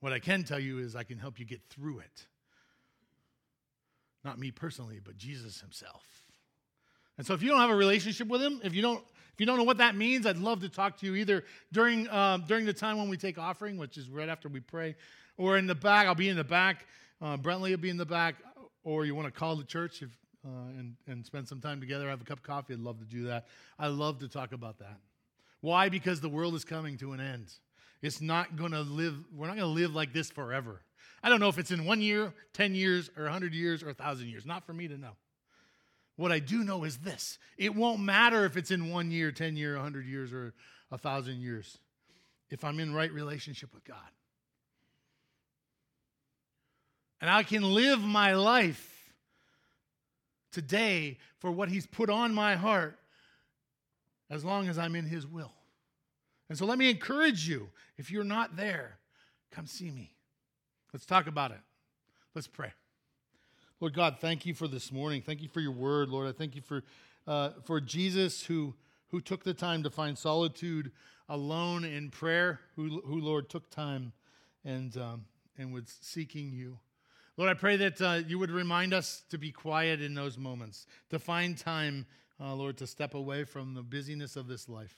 What 0.00 0.12
I 0.12 0.18
can 0.18 0.42
tell 0.42 0.58
you 0.58 0.78
is 0.78 0.96
I 0.96 1.04
can 1.04 1.18
help 1.18 1.38
you 1.38 1.44
get 1.44 1.60
through 1.70 2.00
it. 2.00 2.26
Not 4.24 4.38
me 4.40 4.50
personally, 4.50 5.00
but 5.02 5.16
Jesus 5.16 5.60
himself. 5.60 6.21
And 7.18 7.26
so 7.26 7.34
if 7.34 7.42
you 7.42 7.48
don't 7.48 7.60
have 7.60 7.70
a 7.70 7.76
relationship 7.76 8.28
with 8.28 8.42
him, 8.42 8.60
if 8.64 8.74
you 8.74 8.82
don't 8.82 9.02
if 9.34 9.40
you 9.40 9.46
don't 9.46 9.56
know 9.56 9.64
what 9.64 9.78
that 9.78 9.96
means, 9.96 10.26
I'd 10.26 10.36
love 10.36 10.60
to 10.60 10.68
talk 10.68 10.98
to 10.98 11.06
you 11.06 11.14
either 11.14 11.44
during 11.72 12.08
um, 12.10 12.44
during 12.46 12.66
the 12.66 12.72
time 12.72 12.98
when 12.98 13.08
we 13.08 13.16
take 13.16 13.38
offering, 13.38 13.78
which 13.78 13.96
is 13.96 14.10
right 14.10 14.28
after 14.28 14.48
we 14.48 14.60
pray, 14.60 14.94
or 15.38 15.56
in 15.56 15.66
the 15.66 15.74
back. 15.74 16.06
I'll 16.06 16.14
be 16.14 16.28
in 16.28 16.36
the 16.36 16.44
back. 16.44 16.86
Uh, 17.20 17.36
Brentley 17.36 17.70
will 17.70 17.78
be 17.78 17.90
in 17.90 17.96
the 17.96 18.06
back, 18.06 18.36
or 18.84 19.04
you 19.06 19.14
want 19.14 19.32
to 19.32 19.38
call 19.38 19.56
the 19.56 19.64
church 19.64 20.02
if, 20.02 20.10
uh, 20.44 20.78
and 20.78 20.96
and 21.06 21.24
spend 21.24 21.48
some 21.48 21.60
time 21.60 21.80
together, 21.80 22.08
have 22.08 22.20
a 22.20 22.24
cup 22.24 22.38
of 22.38 22.44
coffee. 22.44 22.74
I'd 22.74 22.80
love 22.80 22.98
to 22.98 23.06
do 23.06 23.24
that. 23.24 23.46
I 23.78 23.86
love 23.86 24.18
to 24.18 24.28
talk 24.28 24.52
about 24.52 24.78
that. 24.80 24.98
Why? 25.60 25.88
Because 25.88 26.20
the 26.20 26.28
world 26.28 26.54
is 26.54 26.64
coming 26.64 26.98
to 26.98 27.12
an 27.12 27.20
end. 27.20 27.52
It's 28.02 28.20
not 28.20 28.56
going 28.56 28.72
to 28.72 28.80
live. 28.80 29.14
We're 29.34 29.46
not 29.46 29.56
going 29.56 29.68
to 29.68 29.80
live 29.80 29.94
like 29.94 30.12
this 30.12 30.30
forever. 30.30 30.82
I 31.22 31.28
don't 31.28 31.38
know 31.38 31.48
if 31.48 31.58
it's 31.58 31.70
in 31.70 31.84
one 31.84 32.00
year, 32.00 32.34
ten 32.52 32.74
years, 32.74 33.10
or 33.16 33.28
hundred 33.28 33.54
years, 33.54 33.82
or 33.82 33.90
a 33.90 33.94
thousand 33.94 34.28
years. 34.28 34.44
Not 34.44 34.66
for 34.66 34.74
me 34.74 34.88
to 34.88 34.98
know. 34.98 35.12
What 36.22 36.30
I 36.30 36.38
do 36.38 36.62
know 36.62 36.84
is 36.84 36.98
this 36.98 37.36
it 37.58 37.74
won't 37.74 37.98
matter 37.98 38.44
if 38.44 38.56
it's 38.56 38.70
in 38.70 38.90
one 38.90 39.10
year, 39.10 39.32
10 39.32 39.56
years, 39.56 39.74
100 39.74 40.06
years, 40.06 40.32
or 40.32 40.54
a 40.92 40.96
thousand 40.96 41.40
years 41.40 41.78
if 42.48 42.62
I'm 42.62 42.78
in 42.78 42.94
right 42.94 43.10
relationship 43.10 43.74
with 43.74 43.82
God. 43.82 43.96
And 47.20 47.28
I 47.28 47.42
can 47.42 47.74
live 47.74 47.98
my 47.98 48.34
life 48.34 49.12
today 50.52 51.18
for 51.40 51.50
what 51.50 51.68
He's 51.68 51.88
put 51.88 52.08
on 52.08 52.32
my 52.32 52.54
heart 52.54 53.00
as 54.30 54.44
long 54.44 54.68
as 54.68 54.78
I'm 54.78 54.94
in 54.94 55.06
His 55.06 55.26
will. 55.26 55.52
And 56.48 56.56
so 56.56 56.66
let 56.66 56.78
me 56.78 56.88
encourage 56.88 57.48
you 57.48 57.68
if 57.98 58.12
you're 58.12 58.22
not 58.22 58.54
there, 58.54 58.96
come 59.50 59.66
see 59.66 59.90
me. 59.90 60.14
Let's 60.92 61.04
talk 61.04 61.26
about 61.26 61.50
it. 61.50 61.60
Let's 62.32 62.46
pray. 62.46 62.72
Lord 63.82 63.94
God, 63.94 64.18
thank 64.20 64.46
you 64.46 64.54
for 64.54 64.68
this 64.68 64.92
morning. 64.92 65.22
Thank 65.22 65.42
you 65.42 65.48
for 65.48 65.58
your 65.58 65.72
word, 65.72 66.08
Lord. 66.08 66.28
I 66.28 66.30
thank 66.30 66.54
you 66.54 66.62
for, 66.62 66.84
uh, 67.26 67.50
for 67.64 67.80
Jesus 67.80 68.44
who, 68.44 68.74
who 69.08 69.20
took 69.20 69.42
the 69.42 69.54
time 69.54 69.82
to 69.82 69.90
find 69.90 70.16
solitude 70.16 70.92
alone 71.28 71.82
in 71.82 72.08
prayer, 72.08 72.60
who, 72.76 73.02
who 73.04 73.18
Lord, 73.18 73.50
took 73.50 73.70
time 73.70 74.12
and, 74.64 74.96
um, 74.96 75.24
and 75.58 75.74
was 75.74 75.92
seeking 76.00 76.52
you. 76.52 76.78
Lord, 77.36 77.50
I 77.50 77.54
pray 77.54 77.76
that 77.78 78.00
uh, 78.00 78.20
you 78.24 78.38
would 78.38 78.52
remind 78.52 78.94
us 78.94 79.24
to 79.30 79.36
be 79.36 79.50
quiet 79.50 80.00
in 80.00 80.14
those 80.14 80.38
moments, 80.38 80.86
to 81.10 81.18
find 81.18 81.58
time, 81.58 82.06
uh, 82.40 82.54
Lord, 82.54 82.76
to 82.76 82.86
step 82.86 83.14
away 83.14 83.42
from 83.42 83.74
the 83.74 83.82
busyness 83.82 84.36
of 84.36 84.46
this 84.46 84.68
life 84.68 84.96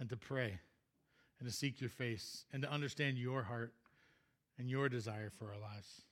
and 0.00 0.08
to 0.08 0.16
pray 0.16 0.58
and 1.38 1.48
to 1.48 1.54
seek 1.54 1.80
your 1.80 1.90
face 1.90 2.46
and 2.52 2.64
to 2.64 2.72
understand 2.72 3.16
your 3.16 3.44
heart 3.44 3.72
and 4.58 4.68
your 4.68 4.88
desire 4.88 5.30
for 5.30 5.46
our 5.46 5.60
lives. 5.60 6.02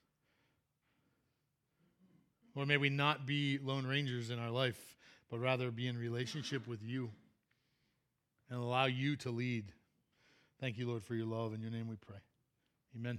Lord, 2.55 2.69
may 2.69 2.77
we 2.77 2.91
not 2.91 3.27
be 3.27 3.59
lone 3.63 3.87
rangers 3.87 4.31
in 4.31 4.39
our 4.39 4.51
life, 4.51 4.97
but 5.31 5.39
rather 5.39 5.71
be 5.71 5.89
in 5.89 5.97
relationship 5.97 6.67
with 6.67 6.83
you 6.83 7.11
and 8.51 8.59
allow 8.59 8.85
you 8.87 9.17
to 9.17 9.31
lead. 9.31 9.73
Thank 10.61 10.77
you, 10.77 10.87
Lord, 10.87 11.03
for 11.03 11.15
your 11.15 11.27
love. 11.27 11.55
In 11.55 11.63
your 11.63 11.71
name 11.71 11.89
we 11.89 11.97
pray. 11.97 12.19
Amen. 12.95 13.19